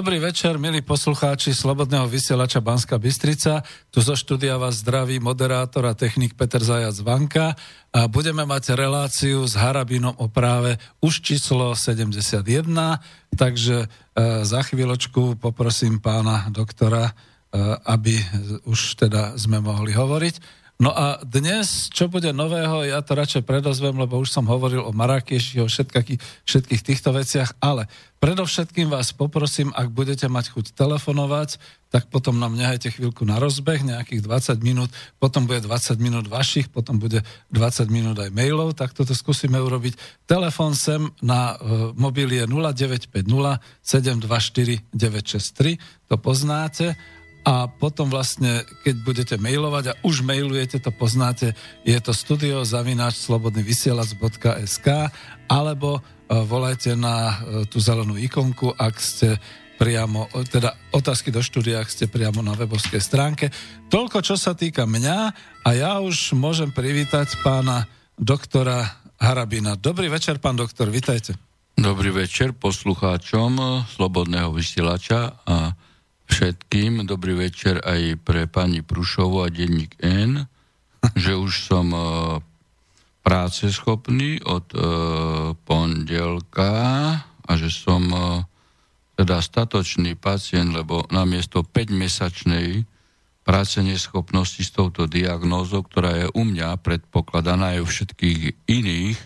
[0.00, 3.60] Dobrý večer, milí poslucháči Slobodného vysielača Banska Bystrica.
[3.92, 7.52] Tu zo štúdia vás zdraví moderátor a technik Peter Zajac Vanka.
[7.92, 12.40] A budeme mať reláciu s Harabinom o práve už číslo 71,
[13.36, 13.86] takže e,
[14.40, 17.14] za chvíľočku poprosím pána doktora, e,
[17.84, 18.16] aby
[18.64, 20.59] už teda sme mohli hovoriť.
[20.80, 24.96] No a dnes, čo bude nového, ja to radšej predozvem, lebo už som hovoril o
[24.96, 26.16] Marrakeši, o všetkých,
[26.48, 27.84] všetkých týchto veciach, ale
[28.16, 31.60] predovšetkým vás poprosím, ak budete mať chuť telefonovať,
[31.92, 34.88] tak potom nám nehajte chvíľku na rozbeh, nejakých 20 minút,
[35.20, 37.20] potom bude 20 minút vašich, potom bude
[37.52, 40.24] 20 minút aj mailov, tak toto skúsime urobiť.
[40.24, 43.20] Telefón sem na uh, mobil je 0950
[43.84, 45.76] 724 963,
[46.08, 46.96] to poznáte
[47.40, 51.56] a potom vlastne, keď budete mailovať a už mailujete, to poznáte,
[51.88, 54.88] je to studio zavináč slobodnyvysielac.sk
[55.48, 56.00] alebo e,
[56.44, 59.40] volajte na e, tú zelenú ikonku, ak ste
[59.80, 63.48] priamo, teda otázky do štúdia, ak ste priamo na webovskej stránke.
[63.88, 65.18] Toľko, čo sa týka mňa
[65.64, 67.88] a ja už môžem privítať pána
[68.20, 68.84] doktora
[69.16, 69.80] Harabina.
[69.80, 71.40] Dobrý večer, pán doktor, vitajte.
[71.80, 75.72] Dobrý večer poslucháčom Slobodného vysielača a
[76.30, 77.02] všetkým.
[77.04, 80.46] Dobrý večer aj pre pani Prušovu a denník N,
[81.22, 82.38] že už som uh,
[83.26, 84.80] práce schopný od uh,
[85.66, 86.72] pondelka
[87.26, 88.22] a že som uh,
[89.18, 92.88] teda statočný pacient, lebo namiesto 5-mesačnej
[93.44, 99.18] práce neschopnosti s touto diagnózou, ktorá je u mňa predpokladaná aj u všetkých iných,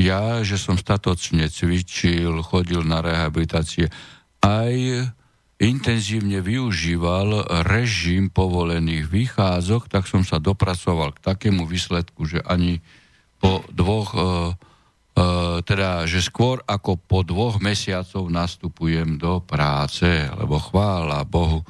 [0.00, 3.90] ja, že som statočne cvičil, chodil na rehabilitácie,
[4.42, 4.74] aj
[5.70, 12.84] intenzívne využíval režim povolených výchádzok, tak som sa dopracoval k takému výsledku, že ani
[13.40, 14.28] po dvoch, e, e,
[15.64, 21.60] teda, že skôr ako po dvoch mesiacov nastupujem do práce, lebo chvála Bohu,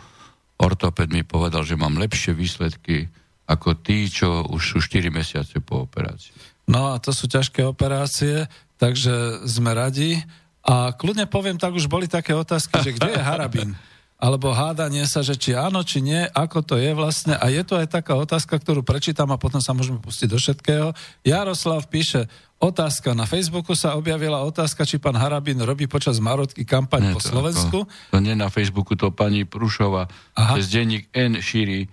[0.59, 3.10] ortoped mi povedal, že mám lepšie výsledky
[3.44, 6.33] ako tí, čo už sú 4 mesiace po operácii.
[6.65, 8.49] No a to sú ťažké operácie,
[8.81, 10.16] takže sme radi.
[10.65, 13.77] A kľudne poviem, tak už boli také otázky, že kde je Harabin?
[14.17, 17.37] Alebo hádanie sa, že či áno, či nie, ako to je vlastne.
[17.37, 20.97] A je to aj taká otázka, ktorú prečítam a potom sa môžeme pustiť do všetkého.
[21.21, 22.25] Jaroslav píše,
[22.57, 23.13] otázka.
[23.13, 27.85] Na Facebooku sa objavila otázka, či pán Harabin robí počas Marotky kampaň nie, po Slovensku.
[27.85, 30.09] To, to nie na Facebooku, to pani Prušova
[30.41, 30.57] Aha.
[30.57, 31.89] cez denník N šíri e,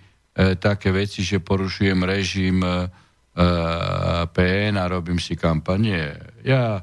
[0.56, 2.88] také veci, že porušujem režim e,
[3.36, 3.48] e
[4.32, 6.16] PN a robím si kampanie.
[6.46, 6.80] Ja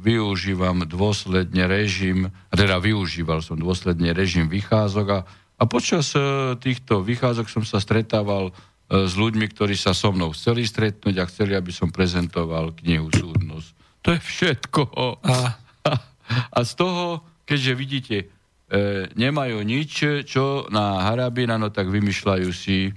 [0.00, 5.18] využívam dôsledne režim, teda využíval som dôsledne režim vychádzok a,
[5.60, 8.54] a počas uh, týchto vychádzok som sa stretával uh,
[8.88, 13.68] s ľuďmi, ktorí sa so mnou chceli stretnúť a chceli, aby som prezentoval knihu Súdnosť.
[14.06, 14.80] To je všetko.
[15.26, 15.36] A,
[16.56, 18.26] a z toho, keďže vidíte, e,
[19.18, 22.92] nemajú nič, čo na Harabina, no tak vymýšľajú si e,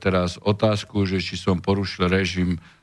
[0.00, 2.73] teraz otázku, že či som porušil režim E,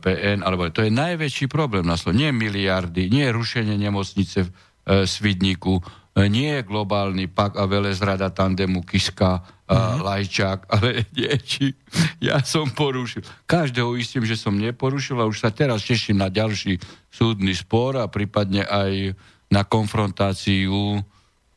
[0.00, 2.24] PN, alebo to je najväčší problém na Slovensku.
[2.24, 8.32] Nie miliardy, nie rušenie nemocnice v e, Svidníku, e, nie je globálny pak a velezrada
[8.32, 10.00] tandemu Kiska mm-hmm.
[10.00, 11.76] Lajčák, ale nie, či
[12.16, 13.20] ja som porušil.
[13.44, 16.80] Každého istím, že som neporušil a už sa teraz teším na ďalší
[17.12, 19.12] súdny spor a prípadne aj
[19.52, 21.04] na konfrontáciu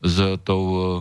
[0.04, 1.00] s tou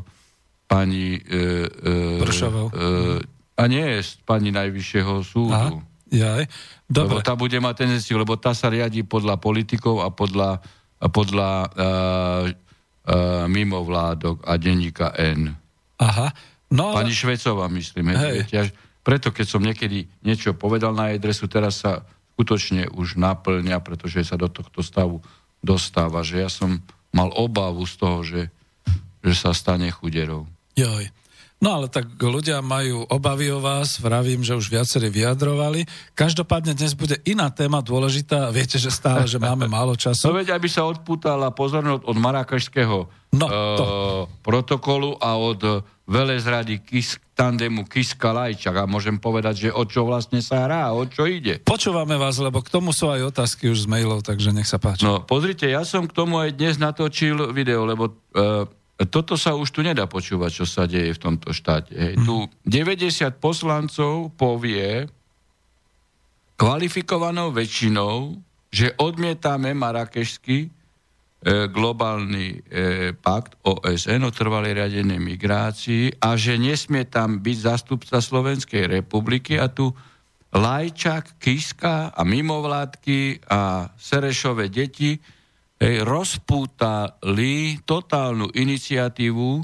[0.67, 1.35] pani e,
[1.83, 3.19] e, e,
[3.55, 3.87] a nie
[4.27, 5.55] pani Najvyššieho súdu.
[5.55, 5.69] Aha.
[6.15, 6.43] Jaj.
[6.87, 7.19] Dobre.
[7.19, 10.63] Lebo tá bude mať tendenciu, lebo tá sa riadi podľa politikov a podľa,
[11.01, 15.51] a podľa uh, uh, mimovládok a denníka N.
[15.99, 16.31] Aha.
[16.71, 17.05] No, ale...
[17.05, 18.15] Pani Švecová, myslím.
[18.15, 18.47] Hej.
[18.53, 18.69] Až
[19.05, 22.01] preto, keď som niekedy niečo povedal na jej adresu, teraz sa
[22.35, 25.21] skutočne už naplňa, pretože sa do tohto stavu
[25.63, 26.83] dostáva, že ja som
[27.15, 28.51] mal obavu z toho, že,
[29.23, 30.43] že sa stane chuderou.
[30.75, 31.07] Joj.
[31.63, 35.87] No ale tak ľudia majú obavy o vás, vravím, že už viacerí vyjadrovali.
[36.11, 38.51] Každopádne dnes bude iná téma dôležitá.
[38.51, 40.27] Viete, že stále, že máme málo času.
[40.35, 42.97] No veď, aby sa odputala pozornosť od marakašského
[43.33, 43.85] no, to.
[43.85, 48.75] Uh, protokolu a od velezrady Kis, tandemu Kiska Lajčak.
[48.75, 51.63] A môžem povedať, že o čo vlastne sa hrá, o čo ide.
[51.65, 55.07] Počúvame vás, lebo k tomu sú aj otázky už z mailov, takže nech sa páči.
[55.07, 59.75] No, pozrite, ja som k tomu aj dnes natočil video, lebo uh, toto sa už
[59.75, 61.91] tu nedá počúvať, čo sa deje v tomto štáte.
[61.91, 62.15] Hej.
[62.15, 62.23] Mm.
[62.23, 65.11] Tu 90 poslancov povie
[66.55, 68.39] kvalifikovanou väčšinou,
[68.71, 70.69] že odmietame marakešský e,
[71.67, 72.57] globálny e,
[73.19, 79.67] pakt OSN o trvalej riadenej migrácii a že nesmie tam byť zastupca Slovenskej republiky a
[79.67, 79.91] tu
[80.55, 85.19] Lajčak, Kiska a mimovládky a Serešové deti
[85.81, 89.59] rozpútali totálnu iniciatívu,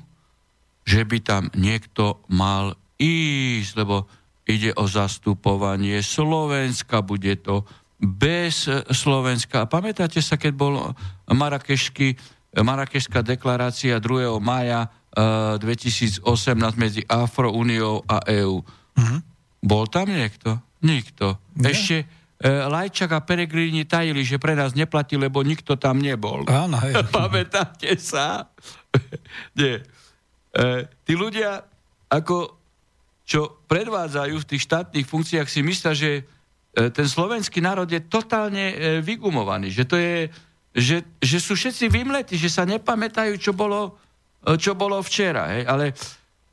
[0.83, 4.11] že by tam niekto mal ísť, lebo
[4.43, 7.63] ide o zastupovanie Slovenska, bude to
[8.01, 9.69] bez Slovenska.
[9.69, 10.73] Pamätáte sa, keď bol
[11.29, 14.41] Marakešská deklarácia 2.
[14.41, 16.25] maja 2018
[16.75, 18.59] medzi Afroúniou a EÚ.
[18.59, 19.19] Uh-huh.
[19.61, 20.57] Bol tam niekto?
[20.81, 21.37] Nikto.
[21.55, 21.71] Nie.
[21.71, 22.09] Ešte
[22.47, 26.41] Lajčak a Peregrini tajili, že pre nás neplatí, lebo nikto tam nebol.
[26.49, 26.97] Áno, hej.
[27.13, 28.49] Pamätáte sa?
[29.59, 29.85] Nie.
[30.49, 31.61] E, tí ľudia,
[32.09, 32.57] ako
[33.29, 38.73] čo predvádzajú v tých štátnych funkciách, si myslia, že e, ten slovenský národ je totálne
[38.73, 40.27] e, vygumovaný, že to je,
[40.73, 44.01] že, že sú všetci vymletí, že sa nepamätajú, čo bolo
[44.41, 45.53] E, čo bolo včera.
[45.53, 45.63] Hej?
[45.69, 45.85] Ale,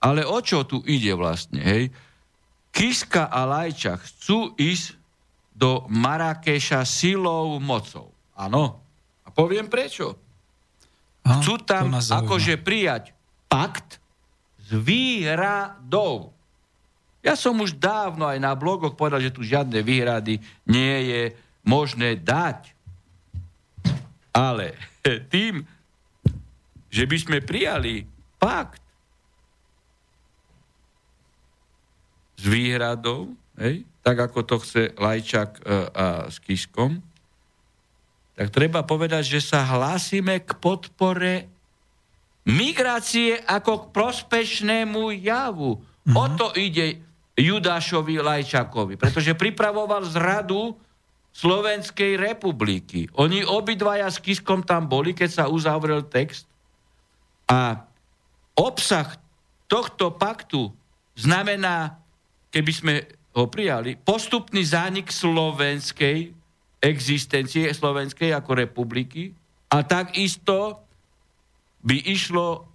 [0.05, 1.61] ale o čo tu ide vlastne?
[1.65, 1.89] Hej?
[2.69, 4.98] Kiska a Lajčak chcú ísť
[5.59, 8.15] do Marrakeša silou, mocou.
[8.39, 8.79] Áno.
[9.27, 10.15] A poviem prečo.
[11.27, 13.11] A, chcú tam akože prijať
[13.51, 13.99] pakt
[14.63, 16.31] s výhradou.
[17.27, 20.39] Ja som už dávno aj na blogoch povedal, že tu žiadne výhrady
[20.71, 21.23] nie je
[21.67, 22.71] možné dať.
[24.31, 24.79] Ale
[25.35, 25.67] tým,
[26.87, 28.07] že by sme prijali
[28.39, 28.79] pakt
[32.39, 37.05] s výhradou, hej, tak ako to chce Lajčak e, a s Kiskom,
[38.33, 41.45] tak treba povedať, že sa hlásime k podpore
[42.49, 45.77] migrácie ako k prospešnému javu.
[45.77, 46.17] Mm-hmm.
[46.17, 47.05] O to ide
[47.37, 50.73] Judášovi Lajčakovi, pretože pripravoval zradu
[51.37, 53.13] Slovenskej republiky.
[53.21, 56.49] Oni obidvaja s Kiskom tam boli, keď sa uzavrel text
[57.45, 57.85] a
[58.57, 59.21] obsah
[59.69, 60.73] tohto paktu
[61.13, 62.01] znamená,
[62.49, 62.95] keby sme
[63.39, 66.35] ho prijali, postupný zánik slovenskej
[66.83, 69.31] existencie, slovenskej ako republiky
[69.71, 70.83] a takisto
[71.83, 72.67] by išlo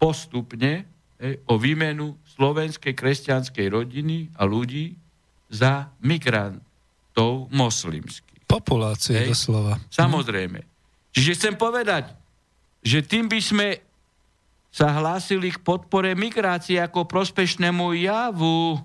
[0.00, 0.84] postupne
[1.20, 4.96] e, o výmenu slovenskej kresťanskej rodiny a ľudí
[5.48, 8.48] za migrantov moslimských.
[8.48, 9.32] Populácie Hej.
[9.32, 9.80] doslova.
[9.88, 10.60] Samozrejme.
[11.12, 12.12] Čiže chcem povedať,
[12.84, 13.68] že tým by sme
[14.68, 18.76] sa hlásili k podpore migrácie ako prospešnému javu.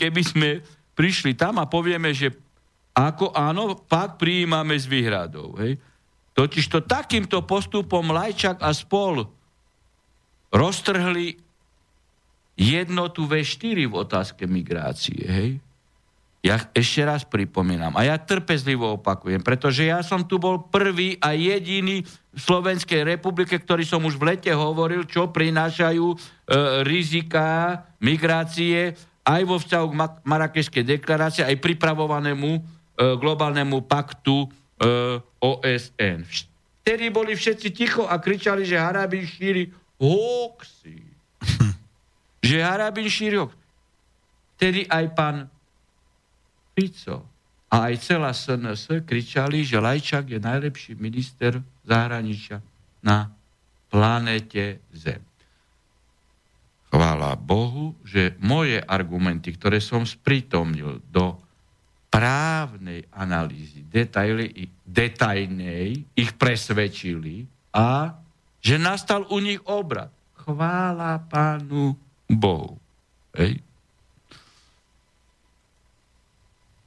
[0.00, 0.48] Keby sme
[0.92, 2.34] prišli tam a povieme, že
[2.92, 5.56] ako áno, pak prijímame s výhradou.
[5.56, 5.80] Hej.
[6.36, 9.24] Totiž to takýmto postupom Lajčak a spol
[10.52, 11.40] roztrhli
[12.56, 15.24] jednotu V4 v otázke migrácie.
[15.24, 15.50] Hej.
[16.42, 21.38] Ja ešte raz pripomínam a ja trpezlivo opakujem, pretože ja som tu bol prvý a
[21.38, 26.16] jediný v Slovenskej republike, ktorý som už v lete hovoril, čo prinášajú e,
[26.82, 29.94] rizika migrácie aj vo vzťahu k
[30.26, 32.60] Marakešskej deklarácii, aj pripravovanému e,
[33.18, 34.46] globálnemu paktu e,
[35.38, 36.26] OSN.
[36.82, 39.70] Vtedy boli všetci ticho a kričali, že Harabin šíri
[40.02, 40.98] hoxy.
[42.46, 43.62] že Harabin šíri hoxy.
[44.58, 45.36] Vtedy aj pán
[46.74, 47.26] Fico
[47.70, 52.58] a aj celá SNS kričali, že Lajčák je najlepší minister zahraničia
[53.02, 53.30] na
[53.90, 55.31] planete Zem.
[56.92, 61.40] Chvála Bohu, že moje argumenty, ktoré som sprítomnil do
[62.12, 68.12] právnej analýzy, detaily, detajnej, ich presvedčili a
[68.60, 70.12] že nastal u nich obrad.
[70.36, 71.96] Chvála Pánu
[72.28, 72.76] Bohu.
[73.40, 73.64] Hej.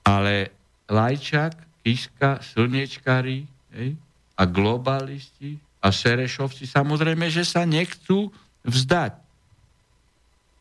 [0.05, 0.53] Ale
[0.85, 3.97] Lajčák, Kiska, Slniečkári hej,
[4.37, 8.29] a globalisti a Serešovci samozrejme, že sa nechcú
[8.61, 9.24] vzdať.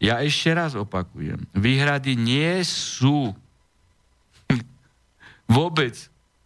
[0.03, 1.47] Ja ešte raz opakujem.
[1.55, 3.33] Výhrady nie sú
[5.57, 5.95] vôbec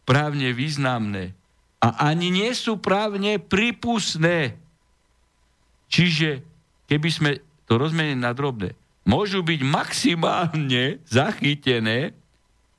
[0.09, 1.37] právne významné
[1.79, 4.59] a ani nie sú právne prípustné.
[5.89, 6.45] Čiže
[6.91, 7.31] keby sme
[7.65, 8.75] to rozmenili na drobné,
[9.09, 12.13] môžu byť maximálne zachytené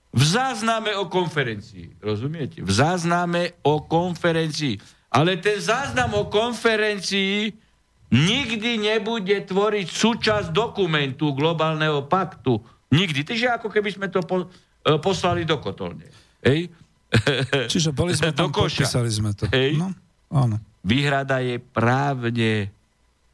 [0.10, 2.02] v zázname o konferencii.
[2.02, 2.66] Rozumiete?
[2.66, 4.82] V zázname o konferencii.
[5.14, 7.54] Ale ten záznam o konferencii
[8.10, 12.58] nikdy nebude tvoriť súčasť dokumentu globálneho paktu.
[12.90, 13.22] Nikdy.
[13.22, 16.10] Takže ako keby sme to po, e, poslali do kotolne.
[16.42, 16.74] Hej?
[17.74, 19.46] Čiže boli sme tam, podpísali sme to.
[19.50, 19.78] Hej?
[19.78, 19.94] No,
[20.34, 20.58] áno.
[20.82, 22.74] Výhrada je právne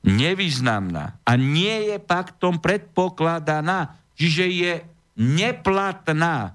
[0.05, 4.73] nevýznamná a nie je paktom predpokladaná, čiže je
[5.17, 6.53] neplatná.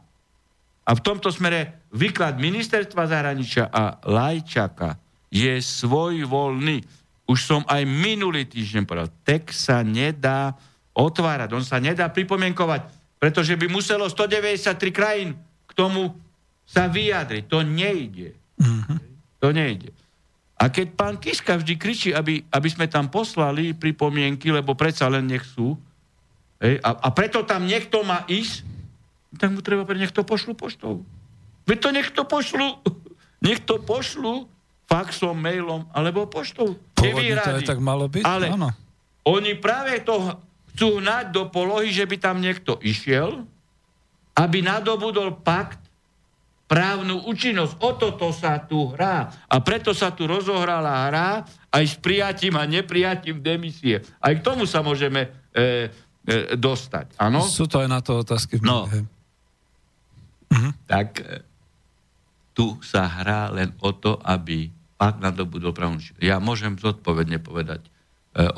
[0.87, 4.99] A v tomto smere výklad ministerstva zahraničia a Lajčaka
[5.31, 7.00] je svojvoľný.
[7.31, 10.59] Už som aj minulý týždeň povedal, text sa nedá
[10.91, 12.91] otvárať, on sa nedá pripomienkovať,
[13.23, 15.39] pretože by muselo 193 krajín
[15.71, 16.11] k tomu
[16.67, 17.47] sa vyjadriť.
[17.47, 18.35] To nejde.
[18.59, 18.99] Mm-hmm.
[19.47, 19.95] To nejde.
[20.59, 25.31] A keď pán Kiska vždy kričí, aby, aby sme tam poslali pripomienky, lebo predsa len
[25.31, 25.79] nech sú,
[26.59, 28.67] hej, a, a preto tam niekto má ísť,
[29.39, 31.07] tak mu treba pre nech to pošlu poštou.
[31.65, 32.77] Veď to nech to pošlu,
[33.47, 34.51] nech to pošlu
[34.91, 36.75] faxom, mailom alebo poštou.
[36.99, 38.75] Pôvodne to aj tak malo byť, Ale áno.
[39.23, 40.35] oni práve to
[40.75, 43.47] chcú hnať do polohy, že by tam niekto išiel,
[44.35, 45.79] aby nadobudol pakt
[46.71, 47.83] právnu účinnosť.
[47.83, 49.27] O toto sa tu hrá.
[49.51, 54.07] A preto sa tu rozohrala hra aj s prijatím a neprijatím demisie.
[54.23, 55.91] Aj k tomu sa môžeme e,
[56.31, 57.19] e, dostať.
[57.19, 57.43] Ano?
[57.43, 58.63] Sú to aj na to otázky.
[58.63, 58.87] No.
[58.87, 60.71] Mhm.
[60.87, 61.43] Tak e,
[62.55, 66.21] tu sa hrá len o to, aby pak nadobudol právnu účinnosť.
[66.21, 67.91] Ja môžem zodpovedne povedať e,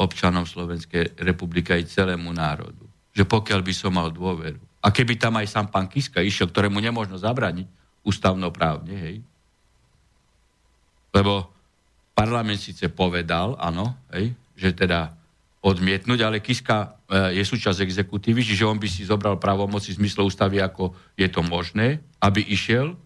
[0.02, 2.82] občanom Slovenskej republiky aj celému národu,
[3.14, 6.82] že pokiaľ by som mal dôveru, a keby tam aj sám pán Kiska išiel, ktorému
[6.82, 7.70] nemôžno zabraniť,
[8.02, 9.16] ústavnoprávne, hej.
[11.14, 11.46] Lebo
[12.18, 15.14] parlament síce povedal, áno, hej, že teda
[15.62, 20.26] odmietnúť, ale Kiska e, je súčasť exekutívy, čiže on by si zobral právomoci v zmysle
[20.26, 22.99] ústavy, ako je to možné, aby išiel,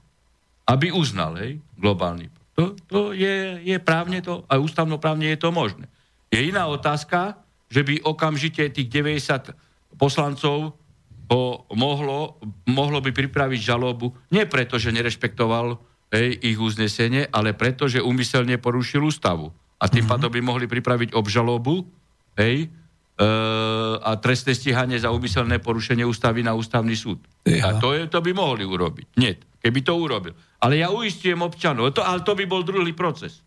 [0.64, 2.32] aby uznal, hej, globálny.
[2.56, 5.86] To, to je, je právne to, aj ústavnoprávne je to možné.
[6.32, 7.36] Je iná otázka,
[7.68, 9.52] že by okamžite tých 90
[10.00, 10.80] poslancov
[11.26, 12.38] ho mohlo,
[12.70, 15.74] mohlo by pripraviť žalobu nie preto, že nerešpektoval
[16.14, 19.50] hej, ich uznesenie, ale preto, že umyselne porušil ústavu.
[19.76, 20.08] A tým mm-hmm.
[20.08, 21.84] pádom by mohli pripraviť obžalobu
[22.38, 23.26] hej, e,
[24.00, 27.20] a trestné stíhanie za umyselné porušenie ústavy na ústavný súd.
[27.42, 27.74] Ja.
[27.74, 29.18] A to, je, to by mohli urobiť.
[29.18, 29.36] Nie,
[29.66, 30.30] keby to urobil.
[30.62, 33.42] Ale ja uistujem občanov, to, ale to by bol druhý proces.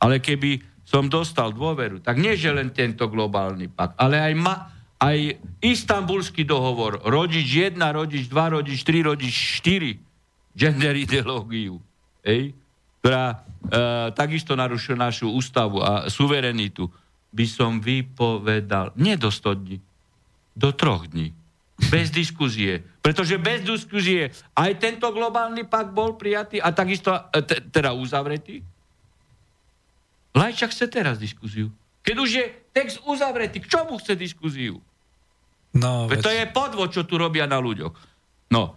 [0.00, 4.54] Ale keby som dostal dôveru, tak nie, že len tento globálny pakt, ale aj ma,
[4.96, 11.76] aj istambulský dohovor, rodič 1, rodič 2, rodič 3, rodič 4, gender ideológiu,
[12.24, 12.56] ej,
[13.04, 13.36] ktorá e,
[14.16, 16.88] takisto narušuje našu ústavu a suverenitu,
[17.28, 19.78] by som vypovedal, nie do 100 dní,
[20.56, 21.36] do troch dní.
[21.76, 22.80] Bez diskuzie.
[23.04, 28.64] Pretože bez diskuzie aj tento globálny pakt bol prijatý a takisto e, t- teda uzavretý.
[30.32, 31.68] Lajčak chce teraz diskuziu.
[32.00, 34.80] Keď už je text uzavretý, k čomu chce diskuziu?
[35.76, 36.24] No, veď...
[36.24, 37.92] To je podvod, čo tu robia na ľuďoch.
[38.52, 38.72] No.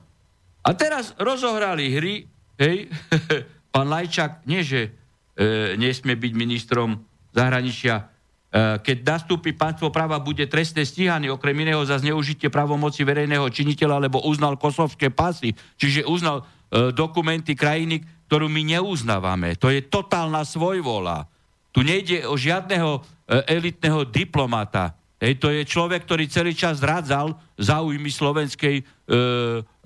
[0.60, 2.16] A teraz rozohrali hry,
[2.60, 2.92] hej,
[3.74, 4.92] pán Lajčak, nie že
[5.40, 7.00] e, nesmie byť ministrom
[7.32, 8.12] zahraničia,
[8.50, 14.26] keď nastúpi pánstvo práva, bude trestne stíhaný, okrem iného za zneužitie pravomoci verejného činiteľa, lebo
[14.26, 19.54] uznal kosovské pasy, čiže uznal e, dokumenty krajiny, ktorú my neuznávame.
[19.62, 21.30] To je totálna svojvola.
[21.70, 24.98] Tu nejde o žiadneho E, elitného diplomata.
[25.22, 28.84] Hej, to je človek, ktorý celý čas zrádzal záujmy Slovenskej e,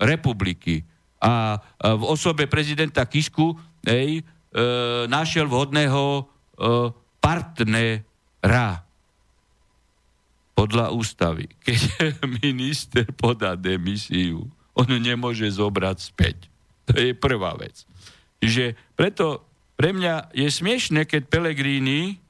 [0.00, 0.80] republiky.
[1.20, 3.52] A, a v osobe prezidenta Kisku
[3.84, 4.62] hej, e,
[5.12, 6.22] našiel vhodného e,
[7.20, 8.00] partnera
[10.54, 11.50] podľa ústavy.
[11.64, 11.80] Keď
[12.44, 14.46] minister podá demisiu,
[14.76, 16.36] on nemôže zobrať späť.
[16.86, 17.88] To je prvá vec.
[18.44, 19.42] Čiže preto
[19.74, 22.22] pre mňa je smiešne, keď Pelegrini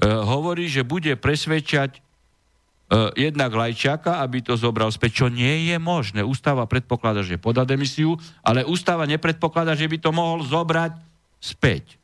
[0.00, 5.76] E, hovorí, že bude presvedčať e, jednak Lajčáka, aby to zobral späť, čo nie je
[5.76, 6.24] možné.
[6.24, 10.96] Ústava predpokladá, že podá demisiu, ale ústava nepredpokladá, že by to mohol zobrať
[11.36, 11.99] späť.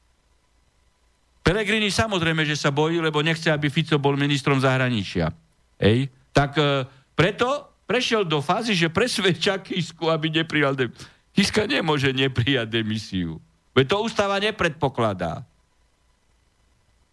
[1.46, 5.30] Pelegrini samozrejme, že sa bojí, lebo nechce, aby Fico bol ministrom zahraničia.
[5.78, 6.10] Ej?
[6.34, 6.82] Tak e,
[7.14, 11.06] preto prešiel do fázy, že presvedča Kisku, aby neprijal demisiu.
[11.30, 13.38] Kiska nemôže neprijať demisiu.
[13.78, 15.46] Veď to ústava nepredpokladá.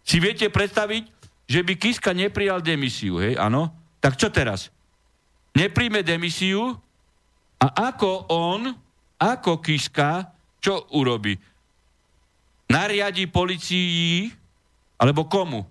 [0.01, 1.13] Si viete predstaviť,
[1.45, 3.69] že by Kiska neprijal demisiu, hej, áno?
[4.01, 4.73] Tak čo teraz?
[5.53, 6.73] Nepríjme demisiu
[7.61, 8.73] a ako on,
[9.21, 11.37] ako Kiska, čo urobí?
[12.69, 14.31] Nariadi policii,
[14.99, 15.63] alebo komu?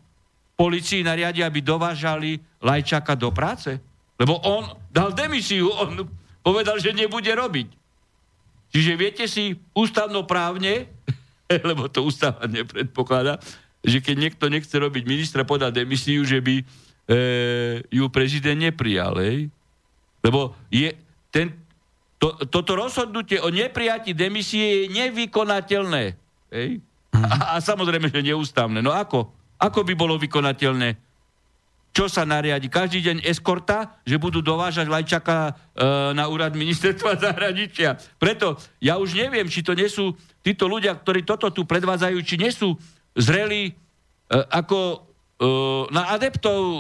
[0.57, 3.81] Policii nariadi, aby dovážali Lajčaka do práce?
[4.21, 6.07] Lebo on dal demisiu, on
[6.45, 7.69] povedal, že nebude robiť.
[8.73, 10.87] Čiže viete si ústavnoprávne,
[11.69, 13.43] lebo to ústava nepredpokladá,
[13.83, 16.65] že keď niekto nechce robiť ministra, podá demisiu, že by e,
[17.91, 19.19] ju prezident neprijal.
[19.19, 19.51] Hej?
[20.23, 20.95] Lebo je,
[21.35, 21.51] ten,
[22.23, 26.15] to, toto rozhodnutie o neprijatí demisie je nevykonateľné.
[26.53, 26.85] Hej?
[27.17, 28.85] A, a samozrejme, že neústavné.
[28.85, 29.33] No ako?
[29.57, 31.01] Ako by bolo vykonateľné?
[31.93, 32.73] Čo sa nariadi?
[32.73, 35.53] Každý deň eskorta, že budú dovážať Lajčaka e,
[36.17, 38.01] na úrad ministerstva zahraničia.
[38.17, 42.41] Preto ja už neviem, či to nie sú títo ľudia, ktorí toto tu predvádzajú, či
[42.41, 42.81] nie sú
[43.13, 43.73] zreli e,
[44.33, 44.97] ako e,
[45.93, 46.77] na adeptov e,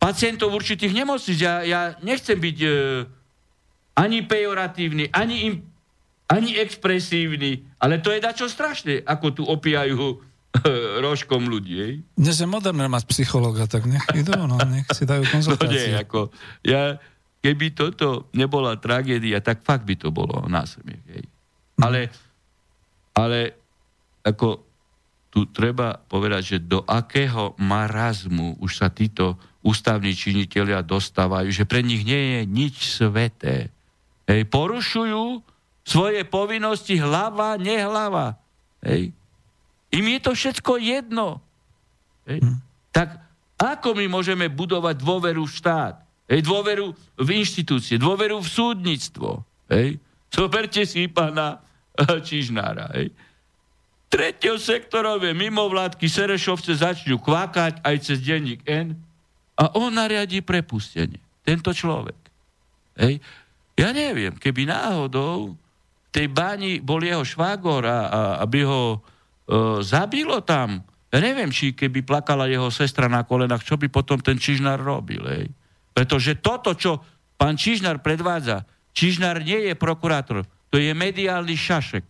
[0.00, 1.36] pacientov určitých nemocníc.
[1.36, 2.58] Ja, ja nechcem byť
[3.96, 5.54] ani pejoratívny, ani im
[6.26, 10.18] ani expresívny, ale to je dačo strašné, ako tu opijajú
[11.06, 11.74] rožkom ľudí.
[11.78, 11.94] Hej?
[12.18, 15.70] Dnes je moderné mať psychologa, tak nech idú, no, nech si dajú konzultáciu.
[15.70, 16.20] No nie, ako,
[16.66, 16.98] ja,
[17.44, 21.02] keby toto nebola tragédia, tak fakt by to bolo násmiech.
[21.14, 21.24] Hej.
[21.78, 22.10] Ale,
[23.14, 23.38] ale
[24.24, 24.66] ako
[25.30, 31.84] tu treba povedať, že do akého marazmu už sa títo ústavní činitelia dostávajú, že pre
[31.84, 33.68] nich nie je nič sveté.
[34.24, 35.44] Hej, porušujú
[35.86, 38.34] svoje povinnosti hlava, nehlava.
[38.82, 39.14] Hej.
[39.94, 41.38] Im je to všetko jedno.
[42.26, 42.42] Hej.
[42.42, 42.58] Hm.
[42.90, 43.08] Tak
[43.56, 46.02] ako my môžeme budovať dôveru v štát?
[46.26, 46.90] Hej, dôveru
[47.22, 49.46] v inštitúcie, dôveru v súdnictvo.
[49.70, 50.02] Hej.
[50.34, 51.62] Zoberte si pána
[52.26, 52.90] Čižnára.
[52.98, 53.14] Hej
[54.56, 58.96] sektorové mimovládky Serešovce začnú kvákať aj cez denník N
[59.56, 61.20] a on nariadí prepustenie.
[61.44, 62.18] Tento človek.
[62.96, 63.20] Hej.
[63.76, 65.54] Ja neviem, keby náhodou
[66.16, 68.98] tej bani bol jeho švágor a, a aby ho e,
[69.84, 70.80] zabilo tam,
[71.12, 75.20] ja neviem, či keby plakala jeho sestra na kolenách, čo by potom ten Čižnár robil.
[75.28, 75.52] Hej.
[75.92, 77.04] Pretože toto, čo
[77.36, 78.64] pán Čižnár predvádza,
[78.96, 82.08] Čižnár nie je prokurátor, to je mediálny šašek.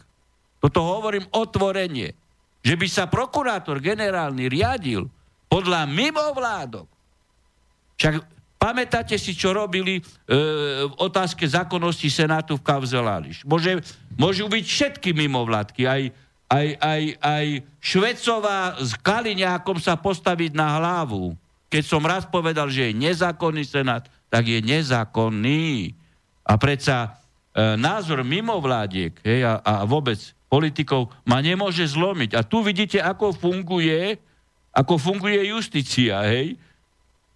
[0.63, 2.15] Toto hovorím otvorenie.
[2.63, 5.07] Že by sa prokurátor generálny riadil
[5.47, 6.89] podľa mimovládok.
[7.99, 8.15] Však
[8.57, 10.03] pamätáte si, čo robili e,
[10.89, 13.45] v otázke zákonnosti Senátu v kauze Láliš.
[13.47, 13.81] Môže,
[14.17, 16.03] môžu byť všetky mimovládky, aj,
[16.51, 17.47] aj, aj, aj
[17.79, 21.39] Švecová s Kaliňákom sa postaviť na hlavu.
[21.71, 25.95] Keď som raz povedal, že je nezákonný Senát, tak je nezákonný.
[26.47, 26.97] A predsa
[27.55, 32.39] e, názor mimovládiek hej, a, a vôbec politikov ma nemôže zlomiť.
[32.39, 34.17] A tu vidíte, ako funguje,
[34.71, 36.55] ako funguje justícia, hej?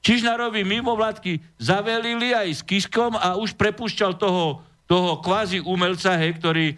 [0.00, 6.66] Čižnárovi mimovládky zavelili aj s Kiskom a už prepúšťal toho, toho kvázi umelca, hej, ktorý,
[6.72, 6.74] e,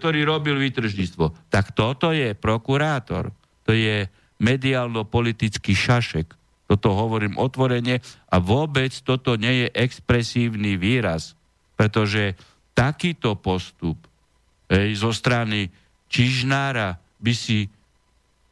[0.00, 1.52] ktorý robil výtržníctvo.
[1.52, 3.28] Tak toto je prokurátor.
[3.68, 4.08] To je
[4.40, 6.32] mediálno-politický šašek.
[6.64, 8.00] Toto hovorím otvorene
[8.30, 11.36] a vôbec toto nie je expresívny výraz,
[11.76, 12.38] pretože
[12.72, 14.00] takýto postup
[14.70, 15.68] ej, zo strany
[16.10, 17.70] Čižnára by si,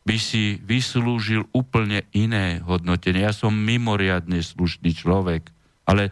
[0.08, 3.28] by si vyslúžil úplne iné hodnotenie.
[3.28, 5.52] Ja som mimoriadne slušný človek,
[5.84, 6.08] ale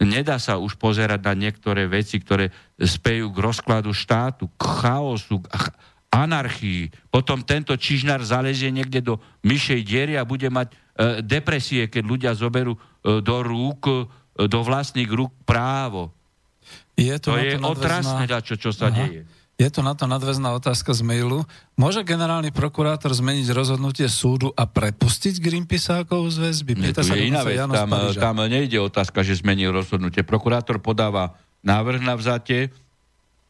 [0.00, 2.48] nedá sa už pozerať na niektoré veci, ktoré
[2.80, 5.68] spejú k rozkladu štátu, k chaosu, k
[6.08, 6.88] anarchii.
[7.12, 10.74] Potom tento čižnár zalezie niekde do myšej diery a bude mať e,
[11.20, 12.80] depresie, keď ľudia zoberú e,
[13.20, 16.08] do rúk, e, do vlastných rúk právo.
[16.96, 18.96] Je to, to je otrasné, čo, čo sa Aha.
[18.96, 19.28] deje.
[19.56, 21.48] Je to na to nadväzná otázka z mailu.
[21.80, 26.72] Môže generálny prokurátor zmeniť rozhodnutie súdu a prepustiť Greenpeaceákov z väzby?
[26.76, 27.56] Pýta sa je iná vec.
[27.56, 30.28] Tam, tam nejde otázka, že zmení rozhodnutie.
[30.28, 32.68] Prokurátor podáva návrh na vzatie,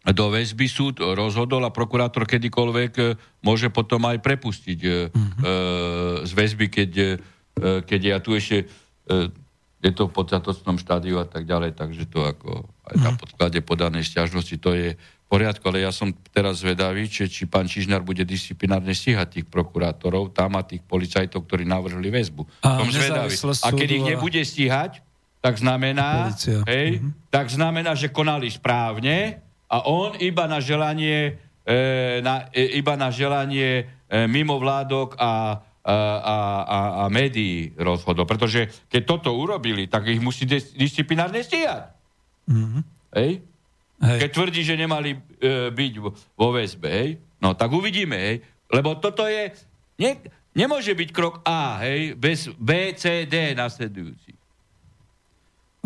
[0.06, 3.04] do väzby súd rozhodol a prokurátor kedykoľvek e,
[3.42, 4.90] môže potom aj prepustiť e,
[6.22, 6.90] z väzby, keď,
[7.82, 8.70] keď ja tu ešte
[9.86, 13.18] je to v podstatocnom štádiu a tak ďalej, takže to ako aj na mhm.
[13.18, 14.88] podklade podanej stiažnosti, to je
[15.26, 20.30] poriadku, ale ja som teraz zvedavý, či, či pán Čižnár bude disciplinárne stíhať tých prokurátorov,
[20.30, 22.46] tam a tých policajtov, ktorí navrhli väzbu.
[22.62, 23.34] A, som zvedavý.
[23.66, 25.02] A keď ich nebude stíhať,
[25.42, 26.34] tak znamená,
[26.66, 27.30] hej, mm-hmm.
[27.30, 33.14] tak znamená, že konali správne a on iba na želanie, e, na, e, iba na
[33.14, 36.36] želanie e, mimovládok a, a, a,
[36.66, 38.26] a, a médií rozhodol.
[38.26, 41.94] Pretože keď toto urobili, tak ich musí dis- disciplinárne stíhať.
[42.50, 42.82] Mm-hmm.
[43.18, 43.30] Hej?
[43.96, 44.28] Hej.
[44.28, 45.18] Keď tvrdí, že nemali e,
[45.72, 45.92] byť
[46.36, 47.10] vo väzbe, hej?
[47.40, 48.36] No tak uvidíme, hej?
[48.68, 49.52] Lebo toto je...
[49.96, 50.20] Ne,
[50.52, 52.12] nemôže byť krok A, hej?
[52.12, 54.36] Bez B, C, D nasledujúci.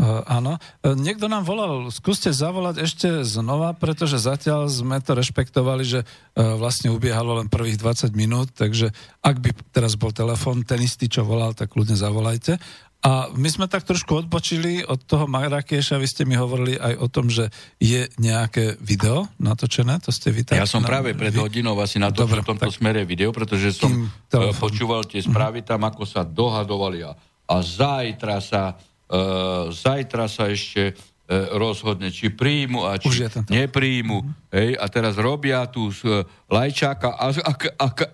[0.00, 0.56] Uh, áno.
[0.80, 6.56] Uh, niekto nám volal, skúste zavolať ešte znova, pretože zatiaľ sme to rešpektovali, že uh,
[6.56, 11.28] vlastne ubiehalo len prvých 20 minút, takže ak by teraz bol telefon, ten istý, čo
[11.28, 12.56] volal, tak kľudne zavolajte.
[13.00, 17.08] A my sme tak trošku odbočili od toho Marrakeša, vy ste mi hovorili aj o
[17.08, 17.48] tom, že
[17.80, 22.28] je nejaké video natočené, to ste vy Ja som práve pred hodinou asi na to,
[22.28, 22.76] Dobre, v tomto tak...
[22.76, 27.16] smere video, pretože som uh, počúval tie správy tam, ako sa dohadovali a,
[27.48, 34.18] a zajtra sa uh, zajtra sa ešte uh, rozhodne, či príjmu a či nepríjmu.
[34.20, 34.52] Mm-hmm.
[34.52, 36.20] Hej, a teraz robia tu z uh,
[36.52, 38.08] Lajčáka a, a, a, a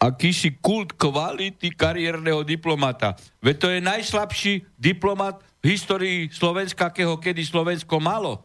[0.00, 3.12] akýsi kult kvality kariérneho diplomata.
[3.44, 8.40] Veď to je najslabší diplomat v histórii Slovenska, akého kedy Slovensko malo.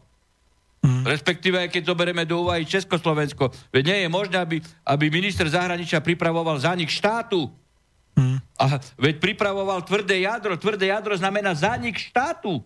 [0.84, 1.08] Mm.
[1.08, 3.48] Respektíve, keď zoberieme do úvahy Československo.
[3.72, 7.48] Veď nie je možné, aby, aby minister zahraničia pripravoval zánik štátu.
[8.14, 8.38] Mm.
[8.60, 8.64] A
[9.00, 10.54] veď pripravoval tvrdé jadro.
[10.60, 12.60] Tvrdé jadro znamená zánik štátu.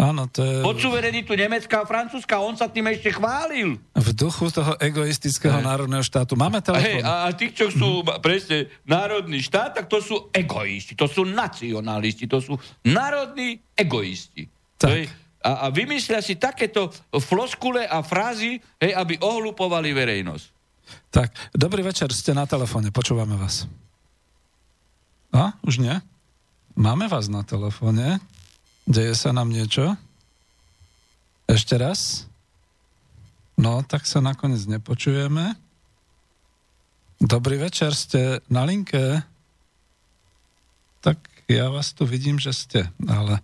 [0.00, 0.64] Áno, to je...
[0.64, 3.76] Pod suverenitu Nemecka a Francúzska, on sa tým ešte chválil.
[3.92, 5.66] V duchu toho egoistického hey.
[5.68, 6.40] národného štátu.
[6.40, 7.04] Máme telefón.
[7.04, 8.24] Hey, a tí, čo sú mm.
[8.24, 12.56] presne národný štát, tak to sú egoisti, to sú nacionalisti, to sú
[12.88, 14.48] národní egoisti.
[14.80, 14.88] Tak.
[14.88, 15.04] To je,
[15.44, 16.88] a, a vymyslia si takéto
[17.20, 20.46] floskule a frázy, hej, aby ohlupovali verejnosť.
[21.12, 23.68] Tak, dobrý večer, ste na telefóne, počúvame vás.
[25.28, 25.92] A, už nie?
[26.72, 28.16] Máme vás na telefóne.
[28.90, 29.94] Deje sa nám niečo?
[31.46, 32.26] Ešte raz?
[33.54, 35.54] No, tak sa nakoniec nepočujeme.
[37.22, 39.22] Dobrý večer, ste na linke?
[41.06, 43.38] Tak ja vás tu vidím, že ste, ale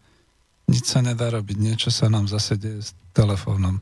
[0.66, 3.78] nič sa nedá robiť, niečo sa nám zase deje s telefónom.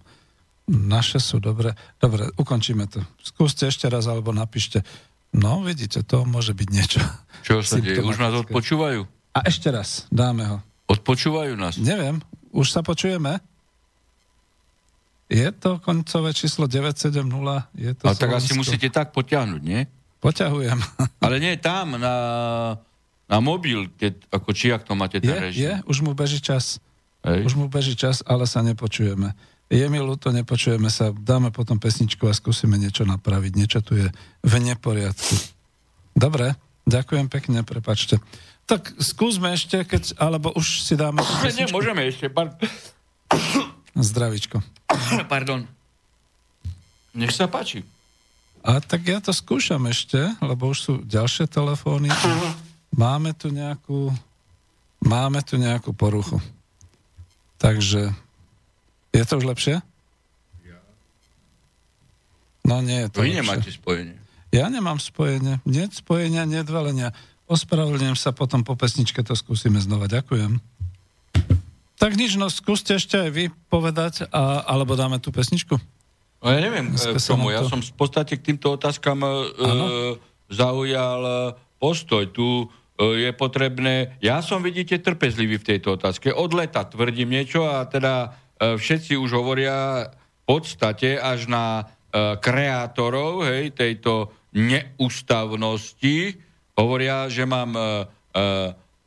[0.68, 1.72] Naše sú dobre.
[1.96, 3.00] Dobre, ukončíme to.
[3.24, 4.84] Skúste ešte raz, alebo napíšte.
[5.32, 7.00] No, vidíte, to môže byť niečo.
[7.40, 8.04] Čo sa deje?
[8.04, 9.08] Už nás odpočúvajú?
[9.32, 10.58] A ešte raz, dáme ho.
[10.94, 11.74] Odpočúvajú nás?
[11.76, 12.22] Neviem,
[12.54, 13.42] už sa počujeme?
[15.26, 17.26] Je to koncové číslo 970?
[17.74, 19.88] Je to Ale tak asi musíte tak potiahnuť, nie?
[20.22, 20.78] Poťahujem.
[21.24, 22.14] Ale nie tam, na
[23.24, 25.62] na mobil, keď, ako či ak to máte je, režim?
[25.64, 26.78] Je, už mu beží čas.
[27.24, 27.48] Hej.
[27.48, 29.32] Už mu beží čas, ale sa nepočujeme.
[29.72, 33.52] Je mi ľúto, nepočujeme sa, dáme potom pesničku a skúsime niečo napraviť.
[33.56, 34.12] Niečo tu je
[34.44, 35.34] v neporiadku.
[36.12, 36.52] Dobre,
[36.84, 38.20] ďakujem pekne, prepačte.
[38.64, 41.20] Tak skúsme ešte, keď, alebo už si dáme...
[41.58, 42.32] Nie, môžeme ešte.
[42.32, 42.56] Par...
[43.94, 44.64] Zdravičko.
[45.28, 45.68] Pardon.
[47.14, 47.84] Nech sa páči.
[48.64, 52.08] A tak ja to skúšam ešte, lebo už sú ďalšie telefóny.
[52.96, 54.08] máme tu nejakú,
[55.04, 56.40] máme tu nejakú poruchu.
[57.60, 58.08] Takže
[59.12, 59.84] je to už lepšie?
[62.64, 63.40] No nie je to Vy lepšie.
[63.44, 64.16] nemáte spojenie.
[64.48, 65.60] Ja nemám spojenie.
[65.68, 67.12] Nie spojenia, nie dvalenia.
[67.44, 70.08] Ospravedlňujem sa, potom po pesničke to skúsime znova.
[70.08, 70.58] Ďakujem.
[72.00, 75.76] Tak nič, no skúste ešte aj vy povedať, a, alebo dáme tú pesničku.
[76.44, 77.52] No ja neviem k tomu.
[77.52, 79.30] Ja som v podstate k týmto otázkam e,
[80.52, 81.34] zaujal e,
[81.80, 82.28] postoj.
[82.28, 84.14] Tu E, je potrebné...
[84.22, 86.30] Ja som, vidíte, trpezlivý v tejto otázke.
[86.30, 88.14] Od leta tvrdím niečo a teda
[88.54, 91.84] e, všetci už hovoria v podstate až na e,
[92.38, 96.38] kreátorov hej, tejto neústavnosti.
[96.74, 97.70] Hovoria, že mám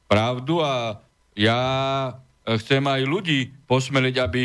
[0.08, 1.04] pravdu a
[1.36, 1.62] ja
[2.48, 4.42] chcem aj ľudí posmeliť, aby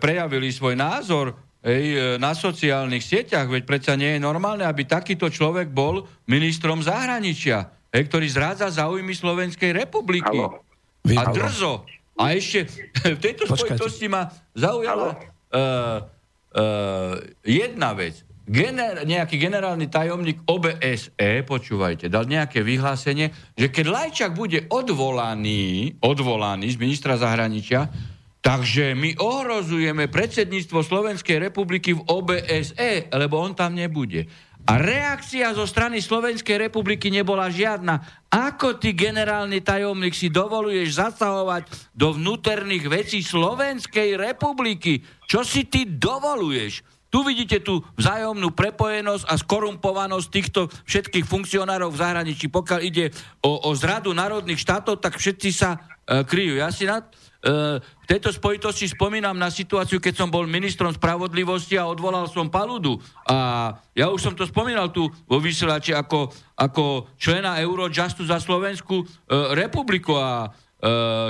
[0.00, 5.68] prejavili svoj názor hej, na sociálnych sieťach, veď predsa nie je normálne, aby takýto človek
[5.68, 10.32] bol ministrom zahraničia hej, ktorý zrádza záujmy Slovenskej republiky.
[10.40, 10.64] Halo.
[11.12, 11.84] A drzo.
[12.16, 12.66] A ešte
[13.16, 15.20] v tejto spojitosti ma zaujala uh,
[16.56, 18.24] uh, jedna vec.
[18.42, 26.74] Gener, nejaký generálny tajomník OBSE, počúvajte, dal nejaké vyhlásenie, že keď Lajčak bude odvolaný, odvolaný
[26.74, 27.86] z ministra zahraničia,
[28.42, 34.26] takže my ohrozujeme predsedníctvo Slovenskej republiky v OBSE, lebo on tam nebude.
[34.62, 38.26] A reakcia zo strany Slovenskej republiky nebola žiadna.
[38.30, 45.02] Ako ty, generálny tajomník, si dovoluješ zasahovať do vnútorných vecí Slovenskej republiky?
[45.26, 46.91] Čo si ty dovoluješ?
[47.12, 52.48] Tu vidíte tú vzájomnú prepojenosť a skorumpovanosť týchto všetkých funkcionárov v zahraničí.
[52.48, 53.12] Pokiaľ ide
[53.44, 55.76] o, o zradu národných štátov, tak všetci sa
[56.08, 56.56] e, kryjú.
[56.56, 57.04] Ja si na,
[57.42, 63.02] v tejto spojitosti spomínam na situáciu, keď som bol ministrom spravodlivosti a odvolal som Paludu.
[63.26, 63.66] A
[63.98, 69.04] ja už som to spomínal tu vo vysielači ako, ako člena Eurojustu za Slovensku e,
[69.58, 70.54] republiku a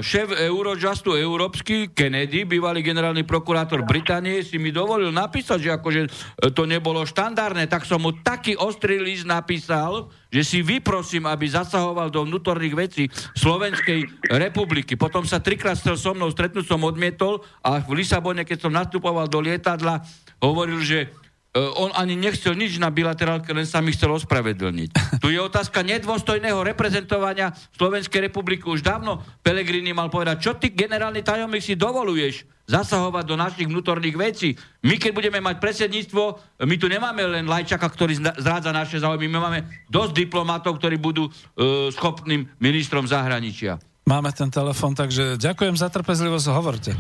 [0.01, 6.09] šéf Eurojustu európsky, Kennedy, bývalý generálny prokurátor Británie, si mi dovolil napísať, že akože e,
[6.57, 12.09] to nebolo štandardné, tak som mu taký ostrý list napísal, že si vyprosím, aby zasahoval
[12.09, 13.05] do vnútorných vecí
[13.37, 14.97] Slovenskej republiky.
[14.97, 19.29] Potom sa trikrát chcel so mnou stretnúť, som odmietol a v Lisabone, keď som nastupoval
[19.29, 20.01] do lietadla,
[20.41, 21.13] hovoril, že
[21.53, 25.21] on ani nechcel nič na bilaterálke, len sa mi chcel ospravedlniť.
[25.21, 28.65] Tu je otázka nedôstojného reprezentovania Slovenskej republiky.
[28.65, 34.17] Už dávno Pelegrini mal povedať, čo ty, generálny tajomník, si dovoluješ zasahovať do našich vnútorných
[34.17, 34.57] vecí.
[34.81, 36.23] My, keď budeme mať predsedníctvo,
[36.65, 39.61] my tu nemáme len Lajčaka, ktorý zrádza naše záujmy, my máme
[39.93, 43.77] dosť diplomatov, ktorí budú uh, schopným ministrom zahraničia.
[44.09, 46.97] Máme ten telefon, takže ďakujem za trpezlivosť, hovorte.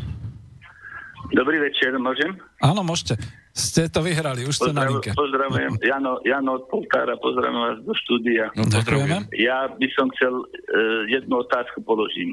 [1.33, 2.37] Dobrý večer, môžem?
[2.61, 3.17] Áno, môžete.
[3.53, 5.11] Ste to vyhrali, už ste Pozdrav, na linke.
[5.13, 8.49] Pozdravujem, Jano, Jano od Polkára, pozdravujem vás do štúdia.
[8.57, 9.29] No, ďakujeme.
[9.37, 12.33] Ja by som chcel uh, jednu otázku položím.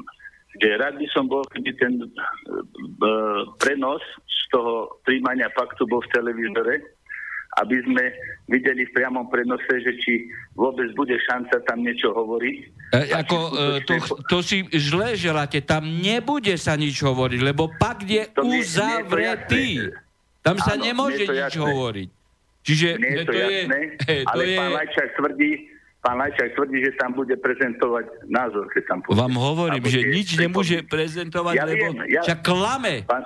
[0.60, 2.08] Že rád by som bol, keby ten uh,
[3.60, 6.74] prenos z toho príjmania faktu bol v televízore,
[7.58, 8.04] aby sme
[8.46, 12.56] videli v priamom prenose, že či vôbec bude šanca tam niečo hovoriť.
[12.94, 13.94] E, ako, e, to,
[14.30, 19.90] to si zle želáte, tam nebude sa nič hovoriť, lebo pak je to uzavretý.
[20.46, 21.58] Tam sa Áno, nemôže nič jasné.
[21.58, 22.08] hovoriť.
[22.60, 24.56] Čiže mne je to, to jasné, je, to ale je...
[24.56, 25.50] pán Lajčák tvrdí,
[26.04, 29.18] pán Lajčák tvrdí, že tam bude prezentovať názor, keď tam pôjde.
[29.18, 33.02] Vám hovorím, že nič nemôže prezentovať, ja lebo viem, ja, klame.
[33.08, 33.24] Pán,